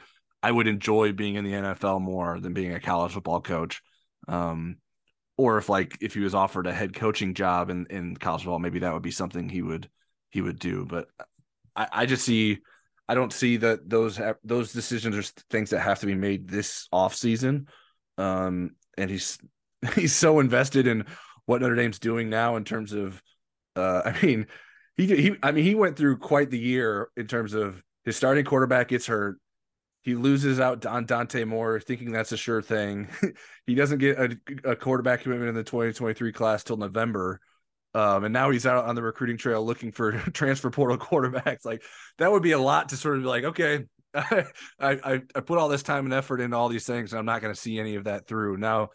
[0.44, 3.82] I would enjoy being in the NFL more than being a college football coach.
[4.28, 4.78] Um,
[5.38, 8.60] or if like if he was offered a head coaching job in in college football,
[8.60, 9.90] maybe that would be something he would
[10.30, 10.86] he would do.
[10.86, 11.08] But
[11.76, 12.60] I, I just see
[13.10, 16.88] I don't see that those those decisions are things that have to be made this
[16.92, 17.68] off season.
[18.18, 19.38] Um, and he's
[19.96, 21.06] he's so invested in
[21.46, 23.22] what Notre Dame's doing now in terms of,
[23.76, 24.48] uh, I mean,
[24.98, 28.46] he he I mean he went through quite the year in terms of his starting
[28.46, 29.38] quarterback gets hurt,
[30.02, 33.10] he loses out on Dante Moore, thinking that's a sure thing.
[33.66, 37.42] he doesn't get a, a, quarterback commitment in the 2023 class till November.
[37.94, 41.66] Um, and now he's out on the recruiting trail looking for transfer portal quarterbacks.
[41.66, 41.84] Like
[42.20, 43.84] that would be a lot to sort of be like, okay,
[44.14, 44.46] I,
[44.80, 47.42] I, I put all this time and effort into all these things, and I'm not
[47.42, 48.56] going to see any of that through.
[48.56, 48.92] Now,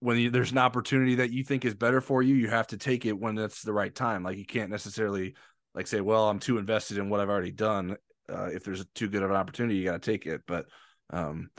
[0.00, 2.76] when you, there's an opportunity that you think is better for you, you have to
[2.76, 4.22] take it when that's the right time.
[4.22, 5.34] Like you can't necessarily
[5.74, 7.96] like say, well, I'm too invested in what I've already done
[8.28, 10.42] uh, if there's too good of an opportunity, you got to take it.
[10.46, 10.66] But
[11.10, 11.50] um,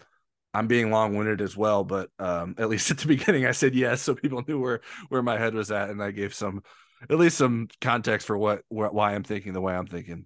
[0.53, 1.83] I'm being long winded as well.
[1.83, 5.23] But um, at least at the beginning, I said yes, so people knew where where
[5.23, 6.63] my head was at, and I gave some
[7.09, 10.25] at least some context for what, why I'm thinking the way I'm thinking.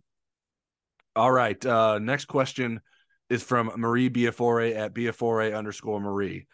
[1.16, 2.80] All right, uh, next question
[3.30, 6.48] is from Marie Biafore at Biafore underscore Marie.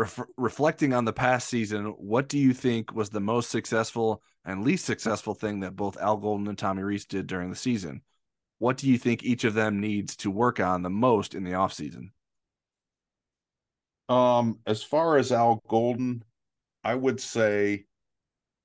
[0.00, 4.64] Ref- reflecting on the past season, what do you think was the most successful and
[4.64, 8.02] least successful thing that both Al Golden and Tommy Rees did during the season?
[8.60, 11.52] what do you think each of them needs to work on the most in the
[11.52, 12.10] offseason?
[14.10, 16.22] Um, as far as Al Golden,
[16.84, 17.86] I would say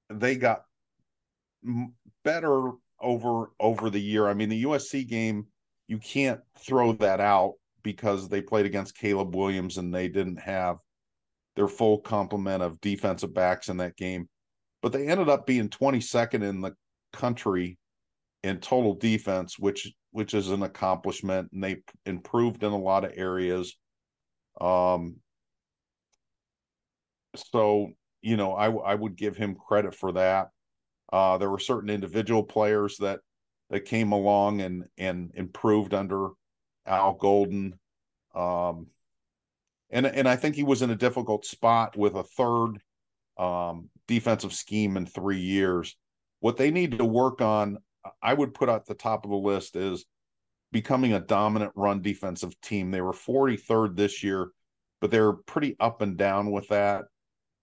[0.10, 0.66] they got
[2.26, 4.28] better over over the year.
[4.28, 5.48] I mean, the USC game,
[5.88, 10.80] you can't throw that out because they played against Caleb Williams and they didn't have
[11.56, 14.28] their full complement of defensive backs in that game.
[14.82, 16.74] But they ended up being 22nd in the
[17.14, 17.78] country
[18.44, 23.12] in total defense, which which is an accomplishment, and they improved in a lot of
[23.16, 23.76] areas.
[24.62, 25.18] Um,
[27.36, 27.90] so
[28.22, 30.50] you know, I I would give him credit for that.
[31.12, 33.22] Uh, there were certain individual players that
[33.70, 36.30] that came along and and improved under
[36.86, 37.80] Al Golden.
[38.34, 38.88] Um,
[39.96, 42.80] and and I think he was in a difficult spot with a third
[43.38, 45.96] um, defensive scheme in three years.
[46.42, 47.78] What they need to work on
[48.22, 50.06] I would put at the top of the list is
[50.72, 52.92] becoming a dominant run defensive team.
[52.92, 54.50] They were 43rd this year,
[55.00, 57.06] but they're pretty up and down with that.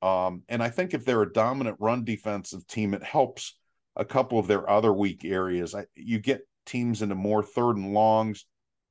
[0.01, 3.57] Um, and I think if they're a dominant run defensive team, it helps
[3.95, 5.75] a couple of their other weak areas.
[5.75, 8.47] I, you get teams into more third and longs,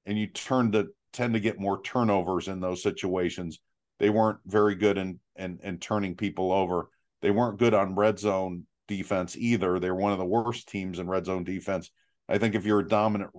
[0.05, 3.59] and you turn to tend to get more turnovers in those situations.
[3.99, 6.89] They weren't very good in in, in turning people over.
[7.21, 9.79] They weren't good on red zone defense either.
[9.79, 11.91] They're one of the worst teams in red zone defense.
[12.27, 13.31] I think if you're a dominant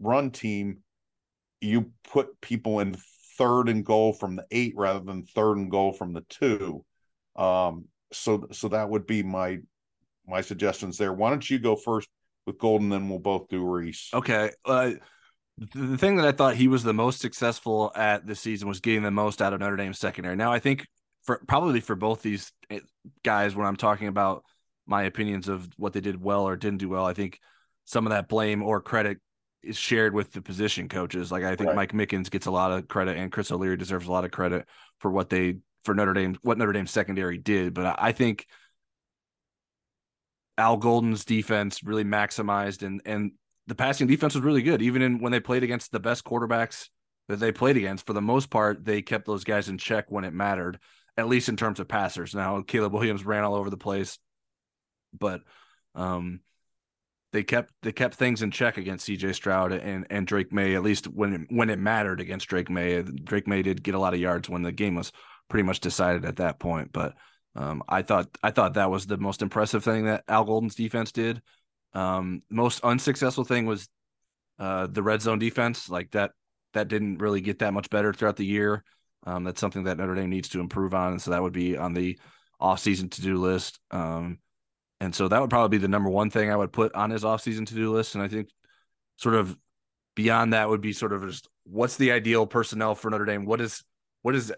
[0.00, 0.78] run team,
[1.60, 2.96] you put people in
[3.38, 6.84] third and goal from the eight rather than third and goal from the two.
[7.36, 9.58] Um, so so that would be my
[10.26, 11.12] my suggestions there.
[11.12, 12.08] Why don't you go first
[12.46, 14.08] with Golden, then we'll both do Rees.
[14.14, 14.50] Okay.
[14.64, 14.92] Uh,
[15.58, 19.02] the thing that I thought he was the most successful at this season was getting
[19.02, 20.36] the most out of Notre Dame's secondary.
[20.36, 20.86] Now, I think
[21.22, 22.80] for probably for both these eh,
[23.24, 24.44] guys, when I'm talking about
[24.86, 27.40] my opinions of what they did well or didn't do well, I think
[27.84, 29.18] some of that blame or credit
[29.62, 31.32] is shared with the position coaches.
[31.32, 31.76] Like I think right.
[31.76, 34.66] Mike Mickens gets a lot of credit, and Chris O'Leary deserves a lot of credit
[34.98, 37.72] for what they for Notre Dame what Notre Dame secondary did.
[37.72, 38.46] But I think
[40.58, 43.32] Al Golden's defense really maximized and and
[43.66, 44.82] the passing defense was really good.
[44.82, 46.88] Even in when they played against the best quarterbacks
[47.28, 50.24] that they played against, for the most part, they kept those guys in check when
[50.24, 50.78] it mattered,
[51.16, 52.34] at least in terms of passers.
[52.34, 54.18] Now Caleb Williams ran all over the place,
[55.18, 55.40] but
[55.94, 56.40] um,
[57.32, 60.74] they kept they kept things in check against CJ Stroud and and Drake Maye.
[60.74, 63.98] at least when it, when it mattered against Drake Maye, Drake Maye did get a
[63.98, 65.12] lot of yards when the game was
[65.48, 67.14] pretty much decided at that point, but
[67.54, 71.10] um, I thought I thought that was the most impressive thing that Al Golden's defense
[71.10, 71.42] did.
[71.94, 73.88] Um, most unsuccessful thing was
[74.58, 75.88] uh, the red zone defense.
[75.88, 76.32] Like that
[76.74, 78.84] that didn't really get that much better throughout the year.
[79.26, 81.76] Um, that's something that Notre Dame needs to improve on, and so that would be
[81.76, 82.18] on the
[82.60, 83.80] off-season to-do list.
[83.90, 84.38] Um,
[85.00, 87.24] and so that would probably be the number one thing I would put on his
[87.24, 88.14] off-season to-do list.
[88.14, 88.48] And I think
[89.16, 89.56] sort of
[90.14, 93.44] beyond that would be sort of just what's the ideal personnel for Notre Dame?
[93.44, 93.82] What is
[94.22, 94.52] what is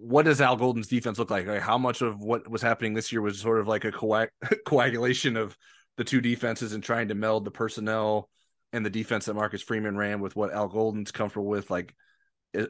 [0.00, 1.46] what does Al Golden's defense look like?
[1.46, 1.60] like?
[1.60, 4.30] How much of what was happening this year was sort of like a coag-
[4.66, 5.56] coagulation of
[5.96, 8.28] the two defenses and trying to meld the personnel
[8.72, 11.70] and the defense that Marcus Freeman ran with what Al Golden's comfortable with?
[11.70, 11.94] Like,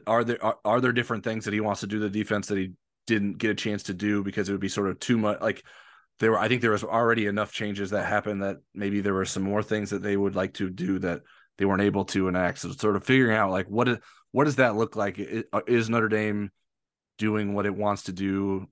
[0.05, 2.57] are there are, are there different things that he wants to do the defense that
[2.57, 2.73] he
[3.07, 5.39] didn't get a chance to do because it would be sort of too much?
[5.39, 5.63] Like,
[6.19, 9.25] there were I think there was already enough changes that happened that maybe there were
[9.25, 11.21] some more things that they would like to do that
[11.57, 12.59] they weren't able to enact.
[12.59, 14.01] So, sort of figuring out like what
[14.31, 15.19] what does that look like?
[15.67, 16.51] Is Notre Dame
[17.21, 18.67] doing what it wants to do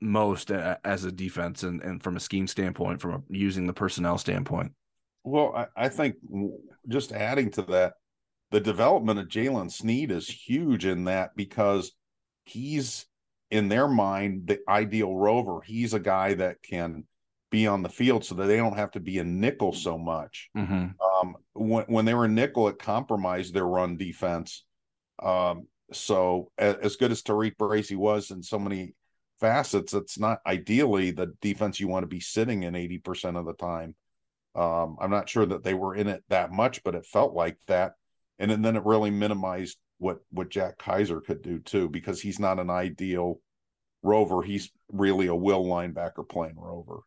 [0.00, 4.16] most as a defense and, and from a scheme standpoint, from a, using the personnel
[4.16, 4.72] standpoint?
[5.22, 6.16] Well, I, I think
[6.88, 7.92] just adding to that,
[8.50, 11.92] the development of Jaylen Sneed is huge in that because
[12.44, 13.04] he's
[13.50, 15.60] in their mind the ideal rover.
[15.60, 17.04] He's a guy that can
[17.50, 20.50] be on the field so that they don't have to be a nickel so much.
[20.56, 20.86] Mm-hmm.
[21.20, 24.64] Um, when when they were nickel, it compromised their run defense.
[25.22, 28.94] Um, so as good as TaRiq Bracy was in so many
[29.40, 33.54] facets, it's not ideally the defense you want to be sitting in 80% of the
[33.54, 33.94] time.
[34.54, 37.58] Um, I'm not sure that they were in it that much, but it felt like
[37.66, 37.94] that.
[38.38, 42.38] And, and then it really minimized what what Jack Kaiser could do too, because he's
[42.38, 43.40] not an ideal
[44.02, 44.42] rover.
[44.42, 47.00] He's really a will linebacker playing rover.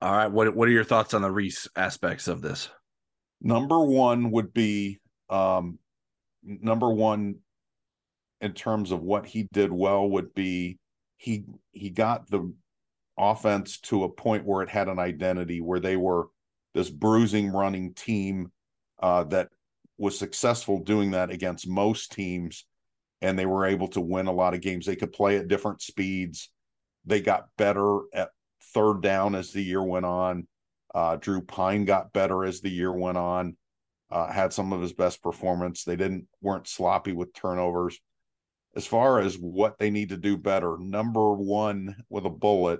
[0.00, 0.26] All right.
[0.28, 2.68] What what are your thoughts on the Rees aspects of this?
[3.40, 4.98] Number one would be
[5.30, 5.78] um,
[6.42, 7.36] number one
[8.40, 10.78] in terms of what he did well would be
[11.16, 12.52] he he got the
[13.18, 16.28] offense to a point where it had an identity where they were
[16.74, 18.52] this bruising running team
[19.00, 19.48] uh, that
[19.96, 22.64] was successful doing that against most teams
[23.20, 24.86] and they were able to win a lot of games.
[24.86, 26.50] They could play at different speeds.
[27.04, 28.30] They got better at
[28.72, 30.46] third down as the year went on.
[30.94, 33.56] Uh, Drew Pyne got better as the year went on
[34.10, 35.84] uh, had some of his best performance.
[35.84, 37.98] They didn't weren't sloppy with turnovers
[38.78, 42.78] as far as what they need to do better, number one with a bullet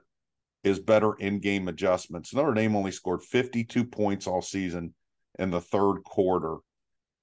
[0.62, 2.32] is better in game adjustments.
[2.32, 4.94] Notre Dame only scored 52 points all season
[5.40, 6.58] in the third quarter,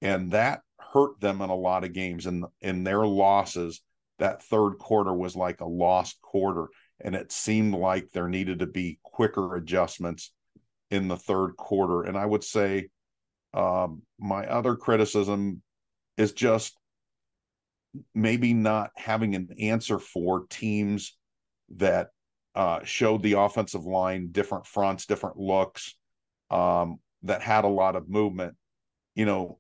[0.02, 2.26] and that hurt them in a lot of games.
[2.26, 3.82] And in their losses,
[4.20, 6.68] that third quarter was like a lost quarter,
[7.00, 10.34] and it seemed like there needed to be quicker adjustments
[10.92, 12.04] in the third quarter.
[12.04, 12.90] And I would say
[13.54, 15.62] um, my other criticism
[16.18, 16.78] is just
[18.14, 21.18] maybe not having an answer for teams
[21.78, 22.10] that
[22.56, 25.96] uh, showed the offensive line different fronts, different looks,
[26.50, 28.56] um, that had a lot of movement.
[29.16, 29.60] You know,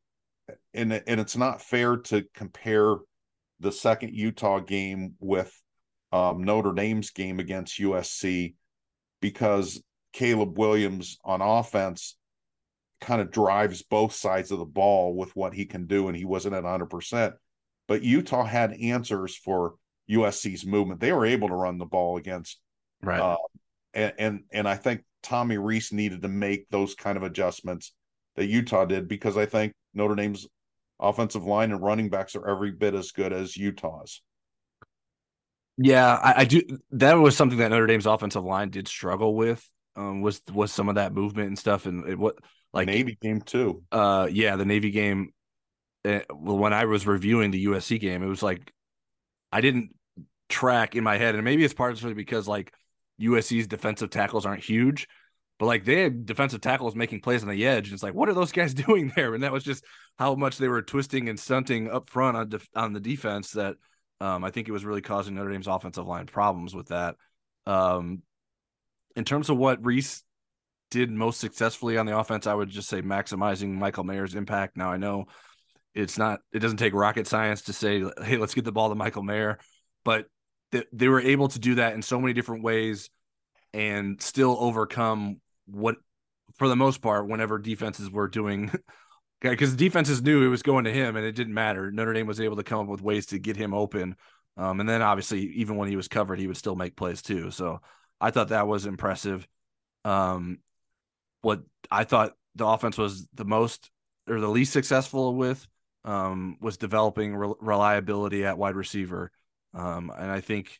[0.73, 2.95] and and it's not fair to compare
[3.59, 5.51] the second Utah game with
[6.11, 8.55] um, Notre Dame's game against USC
[9.21, 9.81] because
[10.13, 12.17] Caleb Williams on offense
[13.01, 16.25] kind of drives both sides of the ball with what he can do, and he
[16.25, 17.33] wasn't at 100%
[17.87, 19.75] but Utah had answers for
[20.09, 20.99] USC's movement.
[20.99, 22.59] They were able to run the ball against
[23.01, 23.37] right, uh,
[23.93, 27.93] and, and and I think Tommy Rees needed to make those kind of adjustments
[28.35, 30.47] that Utah did because I think Notre Dame's
[30.99, 34.21] offensive line and running backs are every bit as good as Utah's.
[35.77, 36.61] Yeah, I, I do.
[36.91, 39.67] That was something that Notre Dame's offensive line did struggle with.
[39.97, 42.35] Um, was was some of that movement and stuff, and it, what
[42.73, 43.83] like Navy game too.
[43.91, 45.33] Uh, yeah, the Navy game
[46.31, 48.71] when I was reviewing the USC game, it was like
[49.51, 49.95] I didn't
[50.49, 52.73] track in my head, and maybe it's partially because like
[53.21, 55.07] USC's defensive tackles aren't huge,
[55.59, 57.87] but like they had defensive tackles making plays on the edge.
[57.87, 59.33] And it's like, what are those guys doing there?
[59.33, 59.83] And that was just
[60.17, 63.75] how much they were twisting and stunting up front on def- on the defense that
[64.21, 67.15] um, I think it was really causing Notre Dame's offensive line problems with that.
[67.65, 68.21] Um,
[69.15, 70.23] in terms of what Rees
[70.91, 74.77] did most successfully on the offense, I would just say maximizing Michael Mayer's impact.
[74.77, 75.25] Now I know
[75.95, 78.95] it's not it doesn't take rocket science to say, hey, let's get the ball to
[78.95, 79.57] Michael Mayer,
[80.03, 80.27] but
[80.71, 83.09] th- they were able to do that in so many different ways
[83.73, 85.95] and still overcome what
[86.57, 88.71] for the most part whenever defenses were doing
[89.41, 91.91] because defenses knew it was going to him and it didn't matter.
[91.91, 94.15] Notre Dame was able to come up with ways to get him open.
[94.57, 97.51] Um, and then obviously, even when he was covered, he would still make plays too.
[97.51, 97.81] So
[98.21, 99.47] I thought that was impressive.
[100.05, 100.59] Um,
[101.41, 103.91] what I thought the offense was the most
[104.27, 105.67] or the least successful with
[106.05, 109.31] um, was developing re- reliability at wide receiver.
[109.73, 110.79] Um, and I think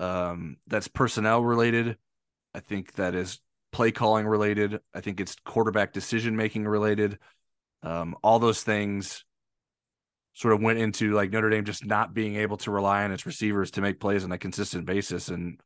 [0.00, 1.98] um, that's personnel related.
[2.54, 3.40] I think that is
[3.72, 4.80] play calling related.
[4.94, 7.18] I think it's quarterback decision making related.
[7.82, 9.24] Um, all those things
[10.34, 13.26] sort of went into like Notre Dame just not being able to rely on its
[13.26, 15.60] receivers to make plays on a consistent basis, and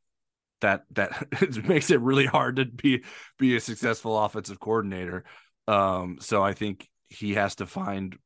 [0.61, 3.05] that that makes it really hard to be
[3.39, 5.24] be a successful offensive coordinator.
[5.68, 8.16] Um, so I think he has to find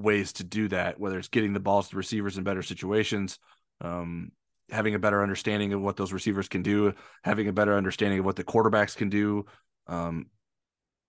[0.00, 3.38] ways to do that, whether it's getting the balls to receivers in better situations,
[3.80, 4.32] um,
[4.70, 6.92] having a better understanding of what those receivers can do,
[7.22, 9.44] having a better understanding of what the quarterbacks can do,
[9.86, 10.26] um,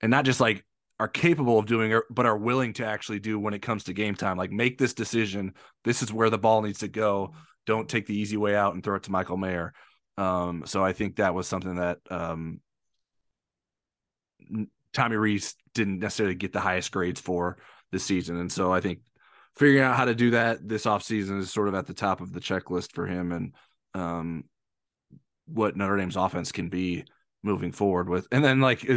[0.02, 0.66] and not just like
[1.00, 3.94] are capable of doing it, but are willing to actually do when it comes to
[3.94, 4.38] game time.
[4.38, 5.54] Like make this decision.
[5.84, 7.34] This is where the ball needs to go.
[7.66, 9.74] Don't take the easy way out and throw it to Michael Mayer.
[10.18, 12.62] Um, so I think that was something that um,
[14.94, 17.58] Tommy Rees didn't necessarily get the highest grades for
[17.92, 18.38] this season.
[18.38, 19.00] And so I think
[19.56, 22.32] figuring out how to do that this offseason is sort of at the top of
[22.32, 23.54] the checklist for him and
[23.94, 24.46] um,
[25.46, 27.06] what Notre Dame's offense can be
[27.44, 28.28] moving forward with.
[28.32, 28.88] And then like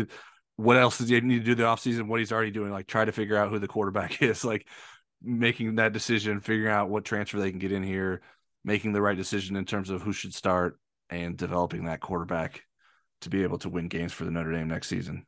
[0.56, 2.06] what else does he need to do the offseason?
[2.06, 4.66] What he's already doing, like try to figure out who the quarterback is, like
[5.22, 8.22] making that decision, figuring out what transfer they can get in here,
[8.64, 10.78] making the right decision in terms of who should start
[11.10, 12.62] and developing that quarterback
[13.22, 15.26] to be able to win games for the Notre Dame next season.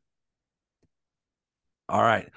[1.88, 2.28] All right.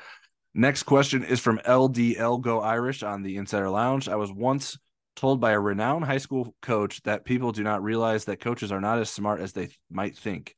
[0.54, 4.10] Next question is from LDL Go Irish on the Insider Lounge.
[4.10, 4.78] I was once
[5.16, 8.82] told by a renowned high school coach that people do not realize that coaches are
[8.82, 10.56] not as smart as they might think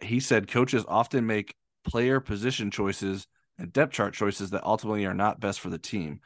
[0.00, 3.26] he said coaches often make player position choices
[3.58, 6.20] and depth chart choices that ultimately are not best for the team.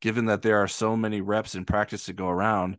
[0.00, 2.76] Given that there are so many reps in practice to go around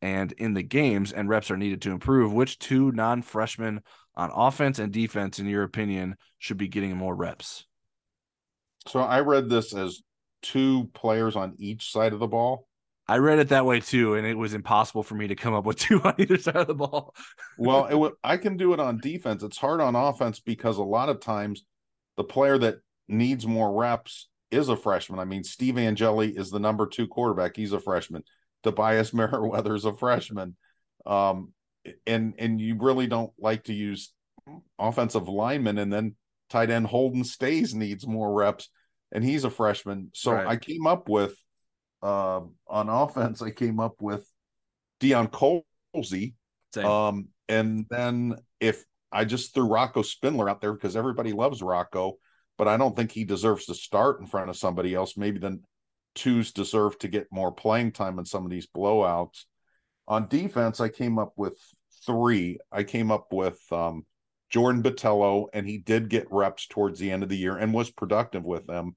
[0.00, 3.82] and in the games, and reps are needed to improve, which two non freshmen
[4.16, 7.66] on offense and defense, in your opinion, should be getting more reps?
[8.86, 10.02] So I read this as
[10.42, 12.66] two players on each side of the ball.
[13.08, 15.64] I read it that way too, and it was impossible for me to come up
[15.64, 17.14] with two on either side of the ball.
[17.58, 19.42] well, it w- I can do it on defense.
[19.42, 21.64] It's hard on offense because a lot of times
[22.16, 22.76] the player that
[23.08, 25.18] needs more reps is a freshman.
[25.18, 27.56] I mean, Steve Angeli is the number two quarterback.
[27.56, 28.22] He's a freshman.
[28.62, 30.56] Tobias Merriweather is a freshman.
[31.04, 31.52] Um,
[32.06, 34.12] and and you really don't like to use
[34.78, 36.14] offensive linemen, and then
[36.52, 38.68] tight end Holden Staes needs more reps,
[39.10, 40.10] and he's a freshman.
[40.14, 40.46] So right.
[40.46, 41.34] I came up with
[42.02, 44.26] uh, on offense, I came up with
[45.00, 46.34] Deion Colzie.
[46.84, 52.16] Um, and then if I just threw Rocco Spindler out there because everybody loves Rocco,
[52.56, 55.16] but I don't think he deserves to start in front of somebody else.
[55.16, 55.62] Maybe then
[56.14, 59.44] twos deserve to get more playing time in some of these blowouts.
[60.08, 61.56] On defense, I came up with
[62.06, 62.58] three.
[62.70, 64.04] I came up with um,
[64.52, 67.90] Jordan Botelho, and he did get reps towards the end of the year and was
[67.90, 68.94] productive with them.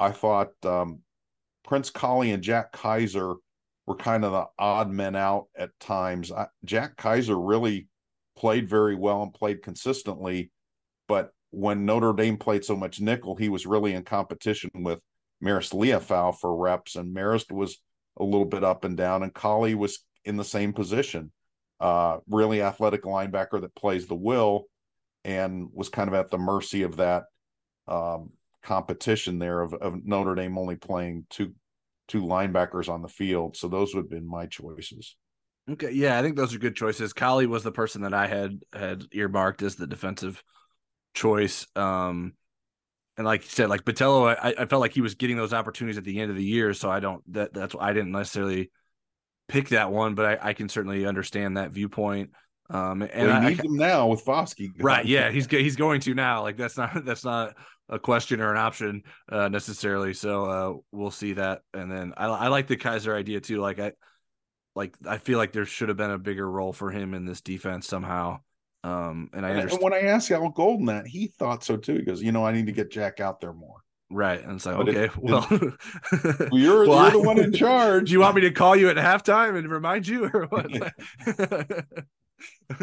[0.00, 1.00] I thought um,
[1.64, 3.36] Prince Kollie and Jack Kaiser
[3.86, 6.32] were kind of the odd men out at times.
[6.32, 7.86] I, Jack Kaiser really
[8.36, 10.50] played very well and played consistently,
[11.06, 14.98] but when Notre Dame played so much nickel, he was really in competition with
[15.42, 17.78] Marist Liufau for reps, and Marist was
[18.18, 21.30] a little bit up and down, and Kollie was in the same position.
[21.78, 24.66] Uh, really athletic linebacker that plays the will
[25.24, 27.24] and was kind of at the mercy of that
[27.88, 28.30] um,
[28.62, 31.54] competition there of, of Notre Dame only playing two
[32.08, 33.56] two linebackers on the field.
[33.56, 35.16] So those would have been my choices.
[35.70, 37.12] Okay, yeah, I think those are good choices.
[37.12, 40.42] Kollie was the person that I had had earmarked as the defensive
[41.14, 41.66] choice.
[41.76, 42.34] Um,
[43.16, 45.98] and like you said, like Botelho, I, I felt like he was getting those opportunities
[45.98, 46.74] at the end of the year.
[46.74, 48.70] So I don't that that's why I didn't necessarily
[49.48, 52.30] pick that one, but I, I can certainly understand that viewpoint.
[52.72, 54.72] Um, and well, he I, needs I, him now with Foskey.
[54.78, 55.04] Right?
[55.04, 56.42] Yeah, he's he's going to now.
[56.42, 57.54] Like that's not that's not
[57.88, 60.14] a question or an option uh, necessarily.
[60.14, 61.60] So uh, we'll see that.
[61.74, 63.60] And then I, I like the Kaiser idea too.
[63.60, 63.92] Like I
[64.74, 67.42] like I feel like there should have been a bigger role for him in this
[67.42, 68.40] defense somehow.
[68.84, 71.94] Um, and I And, understand, when I asked Al Golden that, he thought so too.
[71.94, 73.76] He goes, you know, I need to get Jack out there more.
[74.10, 74.42] right?
[74.42, 75.46] And so, But it- okay, well,
[76.52, 78.08] you're Well, you're the one in charge.
[78.08, 80.66] Do you want me to call you at halftime and remind you, or what?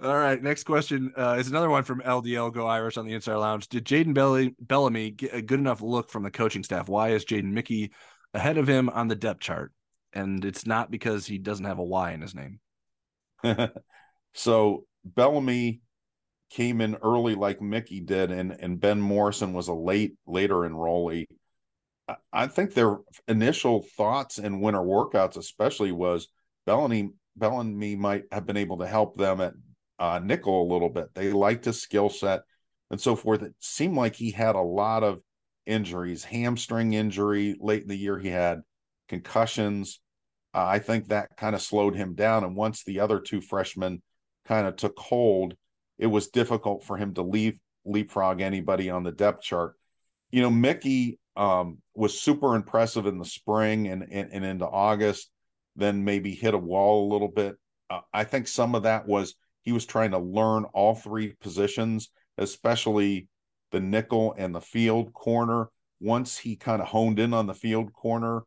[0.00, 0.40] All right.
[0.42, 3.68] Next question uh, is another one from LDL Go Irish on the Inside Lounge.
[3.68, 6.88] Did Jaden Bellamy get a good enough look from the coaching staff?
[6.88, 7.92] Why is Jaden Mickey
[8.32, 9.72] ahead of him on the depth chart?
[10.12, 12.60] And it's not because he doesn't have a Y in his name.
[14.34, 15.80] so Bellamy
[16.50, 21.26] came in early like Mickey did, and and Ben Morrison was a late later enrollee.
[22.08, 26.28] I, I think their initial thoughts in winter workouts, especially, was
[26.66, 29.54] Bellamy Bellamy might have been able to help them at
[29.98, 31.14] uh, nickel a little bit.
[31.14, 32.42] They liked his skill set
[32.90, 33.42] and so forth.
[33.42, 35.20] It seemed like he had a lot of
[35.66, 38.18] injuries, hamstring injury late in the year.
[38.18, 38.60] He had
[39.08, 40.00] concussions.
[40.54, 42.44] Uh, I think that kind of slowed him down.
[42.44, 44.02] And once the other two freshmen
[44.46, 45.54] kind of took hold,
[45.98, 49.74] it was difficult for him to leave leapfrog anybody on the depth chart.
[50.30, 55.30] You know, Mickey um, was super impressive in the spring and, and, and into August,
[55.78, 57.56] then maybe hit a wall a little bit.
[57.88, 62.10] Uh, I think some of that was he was trying to learn all three positions,
[62.36, 63.28] especially
[63.70, 65.68] the nickel and the field corner.
[66.00, 68.42] Once he kind of honed in on the field corner,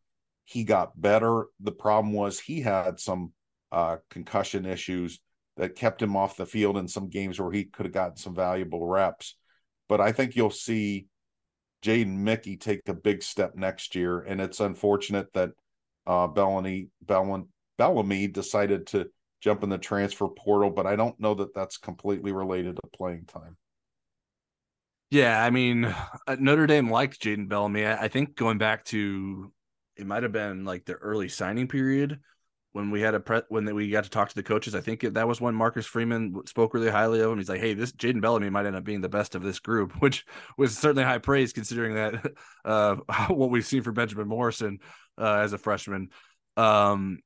[0.46, 1.46] he got better.
[1.60, 3.34] The problem was he had some
[3.72, 5.20] uh, concussion issues
[5.58, 8.36] that kept him off the field in some games where he could have gotten some
[8.36, 9.36] valuable reps.
[9.88, 11.08] But I think you'll see
[11.84, 15.52] Jaden Mickey take a big step next year, and it's unfortunate that
[16.08, 17.46] uh, Bellamy Bellamy
[17.78, 19.10] Bellamy decided to
[19.42, 23.26] jump in the transfer portal, but I don't know that that's completely related to playing
[23.26, 23.58] time.
[25.10, 27.86] Yeah, I mean, uh, Notre Dame liked Jaden Bellamy.
[27.86, 29.52] I, I think going back to
[29.98, 32.20] it might have been like the early signing period
[32.74, 34.76] when we had a pre when we got to talk to the coaches.
[34.76, 37.38] I think that was when Marcus Freeman spoke really highly of him.
[37.38, 39.94] He's like, "Hey, this Jaden Bellamy might end up being the best of this group,"
[40.02, 40.26] which
[40.58, 42.34] was certainly high praise considering that
[42.66, 42.96] uh,
[43.28, 44.80] what we've seen for Benjamin Morrison
[45.18, 46.10] uh, as a freshman.
[46.58, 47.20] Um,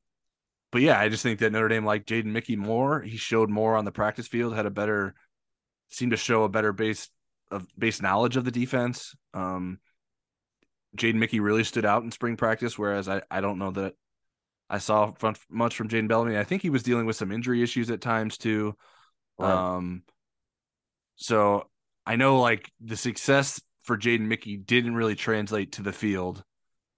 [0.72, 3.02] but yeah, I just think that Notre Dame liked Jaden Mickey more.
[3.02, 5.16] He showed more on the practice field, had a better,
[5.90, 7.10] seemed to show a better base
[7.52, 9.16] of base knowledge of the defense.
[9.34, 9.80] Um,
[10.98, 13.94] Jaden Mickey really stood out in spring practice, whereas I, I don't know that
[14.70, 16.38] I saw from, much from Jaden Bellamy.
[16.38, 18.76] I think he was dealing with some injury issues at times too.
[19.38, 19.52] Right.
[19.52, 20.04] Um,
[21.16, 21.70] so
[22.06, 26.44] I know like the success for Jaden Mickey didn't really translate to the field.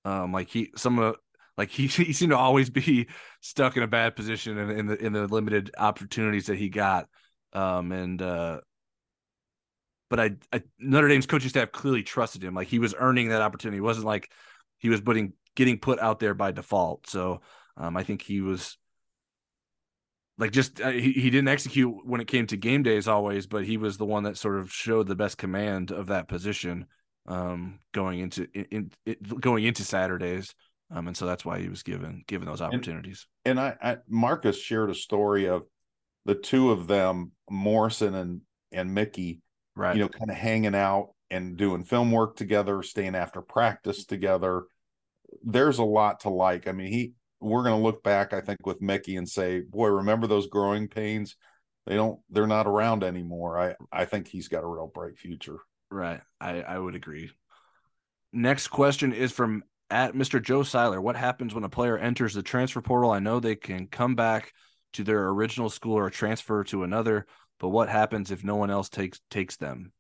[0.06, 1.18] Um, like he some of
[1.58, 3.08] like he he seemed to always be
[3.42, 7.08] stuck in a bad position in, in the in the limited opportunities that he got.
[7.54, 8.62] Um, and uh,
[10.10, 12.54] but I, I Notre Dame's coaching staff clearly trusted him.
[12.54, 13.78] Like he was earning that opportunity.
[13.78, 14.32] It wasn't like
[14.78, 17.10] he was putting getting put out there by default.
[17.10, 17.42] So
[17.76, 18.78] um, I think he was
[20.38, 23.66] like just uh, he, he didn't execute when it came to game days always, but
[23.66, 26.86] he was the one that sort of showed the best command of that position
[27.28, 30.54] um, going into in, in, going into Saturdays.
[30.90, 33.28] Um, and so that's why he was given given those opportunities.
[33.44, 35.64] And, and I, I Marcus shared a story of
[36.26, 39.42] the two of them, Morrison and and Mickey,
[39.76, 39.96] right?
[39.96, 44.64] You know, kind of hanging out and doing film work together, staying after practice together.
[45.44, 46.68] There's a lot to like.
[46.68, 49.88] I mean, he we're going to look back, I think, with Mickey and say, boy,
[49.90, 51.36] remember those growing pains?
[51.86, 53.60] They don't, they're not around anymore.
[53.60, 55.58] I, I think he's got a real bright future.
[55.90, 56.22] Right.
[56.42, 57.32] I, I would agree.
[58.34, 60.42] Next question is from at Mr.
[60.42, 61.00] Joe Seiler.
[61.00, 63.12] What happens when a player enters the transfer portal?
[63.12, 64.52] I know they can come back
[64.94, 67.26] to their original school or transfer to another,
[67.60, 69.94] but what happens if no one else takes takes them?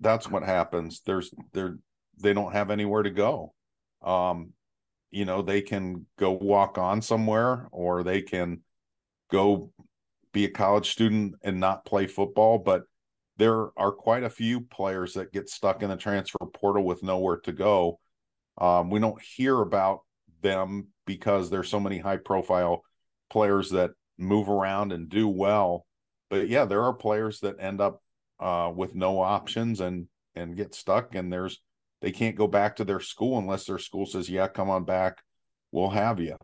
[0.00, 1.02] That's what happens.
[1.04, 1.78] There's they're
[2.20, 3.54] they don't have anywhere to go.
[4.02, 4.52] Um,
[5.10, 8.60] you know they can go walk on somewhere or they can
[9.30, 9.72] go
[10.32, 12.82] be a college student and not play football but
[13.36, 17.38] there are quite a few players that get stuck in the transfer portal with nowhere
[17.38, 17.98] to go
[18.58, 20.00] um, we don't hear about
[20.42, 22.82] them because there's so many high profile
[23.30, 25.86] players that move around and do well
[26.28, 28.02] but yeah there are players that end up
[28.40, 31.60] uh, with no options and and get stuck and there's
[32.00, 35.22] they can't go back to their school unless their school says, "Yeah, come on back,
[35.72, 36.36] we'll have you."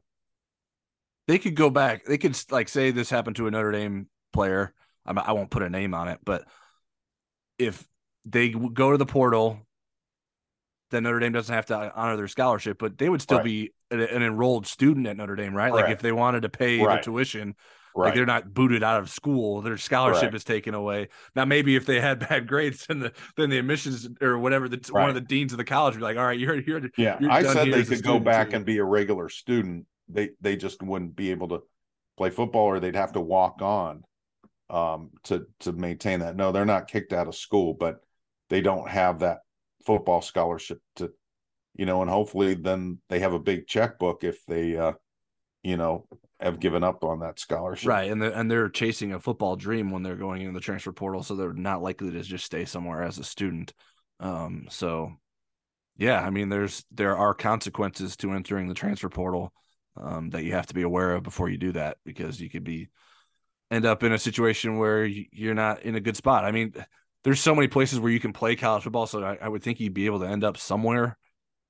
[1.26, 2.04] They could go back.
[2.04, 4.74] They could like say this happened to a Notre Dame player.
[5.06, 6.44] I'm, I won't put a name on it, but
[7.58, 7.86] if
[8.24, 9.58] they go to the portal,
[10.90, 13.44] then Notre Dame doesn't have to uh, honor their scholarship, but they would still Right.
[13.44, 15.72] be an, an enrolled student at Notre Dame, right?
[15.72, 16.98] Like if they wanted to pay Right.
[16.98, 17.54] the tuition,
[17.94, 18.06] Right.
[18.06, 20.34] Like they're not booted out of school; their scholarship Correct.
[20.34, 21.08] is taken away.
[21.36, 24.80] Now, maybe if they had bad grades, then the then the admissions or whatever the
[24.90, 27.18] one of the deans of the college would be like, "All right, you're you're yeah,
[27.20, 28.56] you're I said they could go back too.
[28.56, 29.86] and be a regular student.
[30.08, 31.62] They they just wouldn't be able to
[32.16, 34.04] play football or they'd have to walk on
[34.70, 36.36] um, to to maintain that.
[36.36, 38.00] No, they're not kicked out of school, but
[38.50, 39.38] they don't have that
[39.84, 41.12] football scholarship to,
[41.74, 44.92] you know, and hopefully then they have a big checkbook if they, uh,
[45.62, 46.06] you know,
[46.40, 47.88] have given up on that scholarship.
[47.88, 50.92] Right, and they're, and they're chasing a football dream when they're going into the transfer
[50.92, 53.72] portal, so they're not likely to just stay somewhere as a student.
[54.20, 55.12] Um, so
[55.96, 59.52] yeah, I mean, there's there are consequences to entering the transfer portal
[59.96, 62.64] um, that you have to be aware of before you do that because you could
[62.64, 62.88] be
[63.70, 66.44] end up in a situation where you're not in a good spot.
[66.44, 66.74] I mean,
[67.22, 69.80] there's so many places where you can play college football, so I, I would think
[69.80, 71.16] you'd be able to end up somewhere.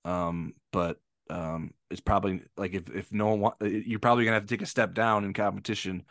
[0.05, 0.99] Um, but
[1.31, 4.63] um, it's probably like if if no one want, you're probably gonna have to take
[4.63, 6.05] a step down in competition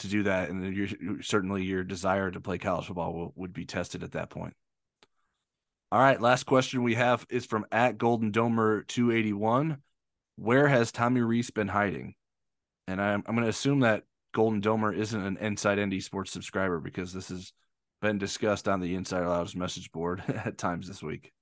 [0.00, 3.64] to do that, and you're, certainly your desire to play college football will, would be
[3.64, 4.54] tested at that point.
[5.90, 9.78] All right, last question we have is from at Golden Domer 281.
[10.36, 12.14] Where has Tommy Rees been hiding?
[12.88, 17.12] And I'm I'm to assume that Golden Domer isn't an Inside ND Sports subscriber because
[17.12, 17.52] this has
[18.00, 21.32] been discussed on the Insider Labs message board at times this week.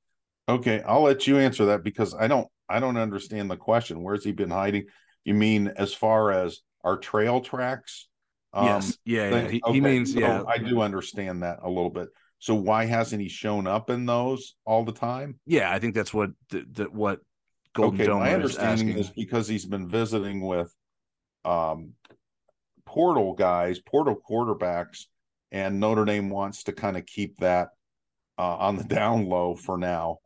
[0.48, 4.02] Okay, I'll let you answer that because I don't I don't understand the question.
[4.02, 4.86] Where's he been hiding?
[5.24, 8.08] You mean as far as our trail tracks?
[8.52, 8.98] Um, yes.
[9.04, 9.30] Yeah.
[9.30, 9.48] yeah.
[9.48, 9.74] He, okay.
[9.74, 10.42] he, means so yeah.
[10.46, 12.08] I do understand that a little bit.
[12.38, 15.38] So why hasn't he shown up in those all the time?
[15.46, 16.30] Yeah, I think that's what
[16.90, 17.20] what
[17.74, 20.74] Golden okay, Dome my understanding is, is because he's been visiting with
[21.44, 21.92] um
[22.86, 25.04] portal guys, portal quarterbacks,
[25.52, 27.68] and Notre Dame wants to kind of keep that
[28.38, 30.18] uh, on the down low for now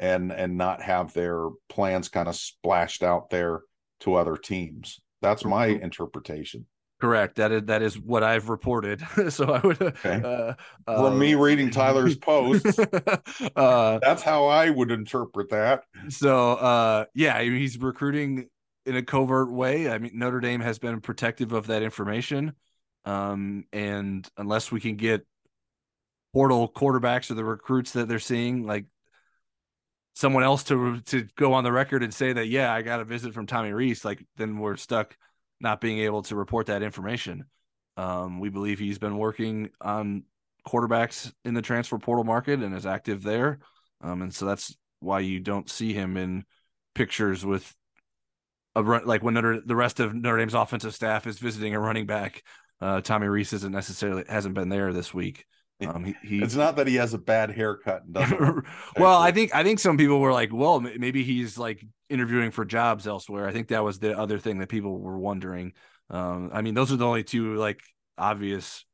[0.00, 3.60] and and not have their plans kind of splashed out there
[4.00, 4.98] to other teams.
[5.22, 6.66] That's my interpretation.
[7.00, 7.36] Correct.
[7.36, 9.02] That is that is what I've reported.
[9.28, 10.22] so I would okay.
[10.24, 10.54] uh,
[10.84, 12.78] from uh, me reading Tyler's posts.
[12.78, 15.84] uh, that's how I would interpret that.
[16.08, 18.48] So uh, yeah, he's recruiting
[18.86, 19.90] in a covert way.
[19.90, 22.54] I mean, Notre Dame has been protective of that information,
[23.04, 25.26] um, and unless we can get
[26.32, 28.86] portal quarterbacks or the recruits that they're seeing, like
[30.20, 33.04] someone else to to go on the record and say that yeah, I got a
[33.04, 35.16] visit from Tommy Rees, like then we're stuck
[35.60, 37.46] not being able to report that information.
[37.96, 40.24] Um, we believe he's been working on
[40.68, 43.60] quarterbacks in the transfer portal market and is active there.
[44.02, 46.44] Um, and so that's why you don't see him in
[46.94, 47.74] pictures with
[48.74, 51.80] a run like when Notre, the rest of Notre Dame's offensive staff is visiting a
[51.80, 52.42] running back.
[52.80, 55.46] Uh, Tommy Rees isn't necessarily hasn't been there this week.
[55.86, 58.04] Um, he, he, it's not that he has a bad haircut.
[58.04, 58.64] And doesn't
[58.98, 62.66] well, I think I think some people were like, well, maybe he's like interviewing for
[62.66, 63.48] jobs elsewhere.
[63.48, 65.72] I think that was the other thing that people were wondering.
[66.10, 67.80] Um, I mean, those are the only two like
[68.18, 68.84] obvious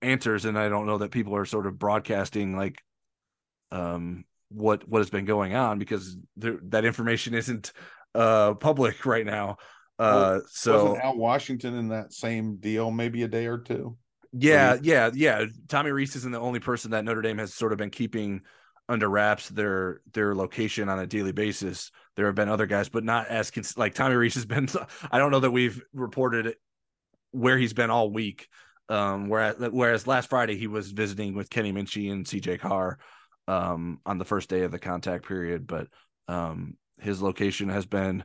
[0.00, 2.82] answers, and I don't know that people are sort of broadcasting like
[3.70, 7.72] um, what what has been going on because there, that information isn't
[8.14, 9.56] uh, public right now.
[9.98, 13.96] Uh, well, so wasn't Al Washington in that same deal maybe a day or two?
[14.32, 15.44] Yeah, yeah, yeah.
[15.68, 18.42] Tommy Rees isn't the only person that Notre Dame has sort of been keeping
[18.88, 21.90] under wraps their their location on a daily basis.
[22.16, 24.68] There have been other guys, but not as cons- like Tommy Rees has been.
[25.10, 26.56] I don't know that we've reported
[27.32, 28.48] where he's been all week.
[28.88, 32.98] Um, whereas whereas last Friday he was visiting with Kenny Minchey and CJ Carr
[33.48, 35.88] um, on the first day of the contact period, but
[36.28, 38.24] um, his location has been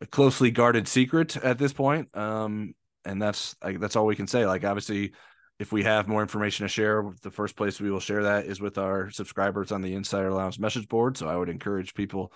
[0.00, 2.14] a closely guarded secret at this point.
[2.16, 2.74] Um,
[3.08, 4.46] and that's like, that's all we can say.
[4.46, 5.12] Like obviously,
[5.58, 8.60] if we have more information to share, the first place we will share that is
[8.60, 11.16] with our subscribers on the Insider Lounge message board.
[11.16, 12.32] So I would encourage people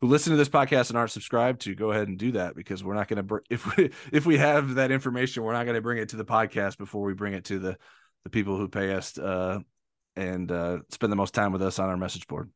[0.00, 2.82] who listen to this podcast and aren't subscribed to go ahead and do that because
[2.82, 5.76] we're not going to br- if we if we have that information, we're not going
[5.76, 7.76] to bring it to the podcast before we bring it to the
[8.24, 9.58] the people who pay us uh,
[10.16, 12.50] and uh, spend the most time with us on our message board.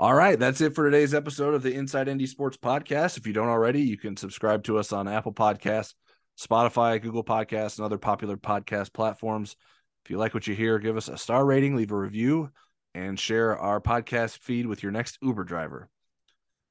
[0.00, 3.18] All right, that's it for today's episode of the Inside ND Sports Podcast.
[3.18, 5.92] If you don't already, you can subscribe to us on Apple Podcasts,
[6.40, 9.56] Spotify, Google Podcasts, and other popular podcast platforms.
[10.02, 12.50] If you like what you hear, give us a star rating, leave a review,
[12.94, 15.90] and share our podcast feed with your next Uber driver.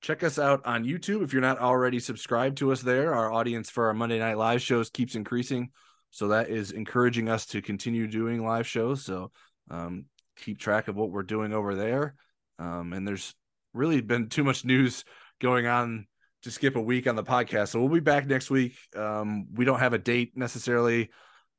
[0.01, 3.13] Check us out on YouTube if you're not already subscribed to us there.
[3.13, 5.69] Our audience for our Monday Night Live shows keeps increasing.
[6.09, 9.05] So that is encouraging us to continue doing live shows.
[9.05, 9.29] So
[9.69, 12.15] um, keep track of what we're doing over there.
[12.59, 13.33] Um, and there's
[13.73, 15.05] really been too much news
[15.39, 16.05] going on
[16.43, 17.69] to skip a week on the podcast.
[17.69, 18.75] So we'll be back next week.
[18.95, 21.09] Um, we don't have a date necessarily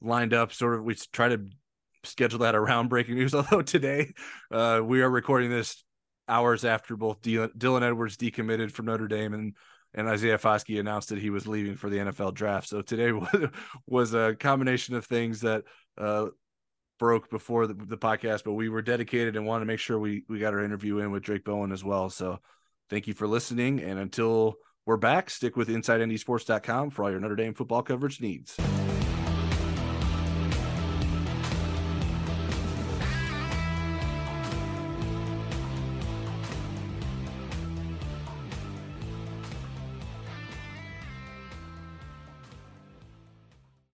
[0.00, 0.52] lined up.
[0.52, 1.40] Sort of, we try to
[2.04, 3.34] schedule that around breaking news.
[3.34, 4.12] Although today
[4.50, 5.84] uh, we are recording this
[6.28, 9.56] hours after both Dylan Edwards decommitted from Notre Dame and
[9.92, 12.68] and Isaiah Foskey announced that he was leaving for the NFL draft.
[12.68, 13.12] So today
[13.88, 15.64] was a combination of things that
[15.98, 16.26] uh,
[17.00, 20.22] broke before the, the, podcast, but we were dedicated and wanted to make sure we
[20.28, 22.10] we got our interview in with Drayk Bowen as well.
[22.10, 22.38] So
[22.88, 24.56] thank you for listening, and until
[24.86, 25.30] We're back.
[25.30, 28.56] Stick with InsideNDSports.com for all your Notre Dame football coverage needs.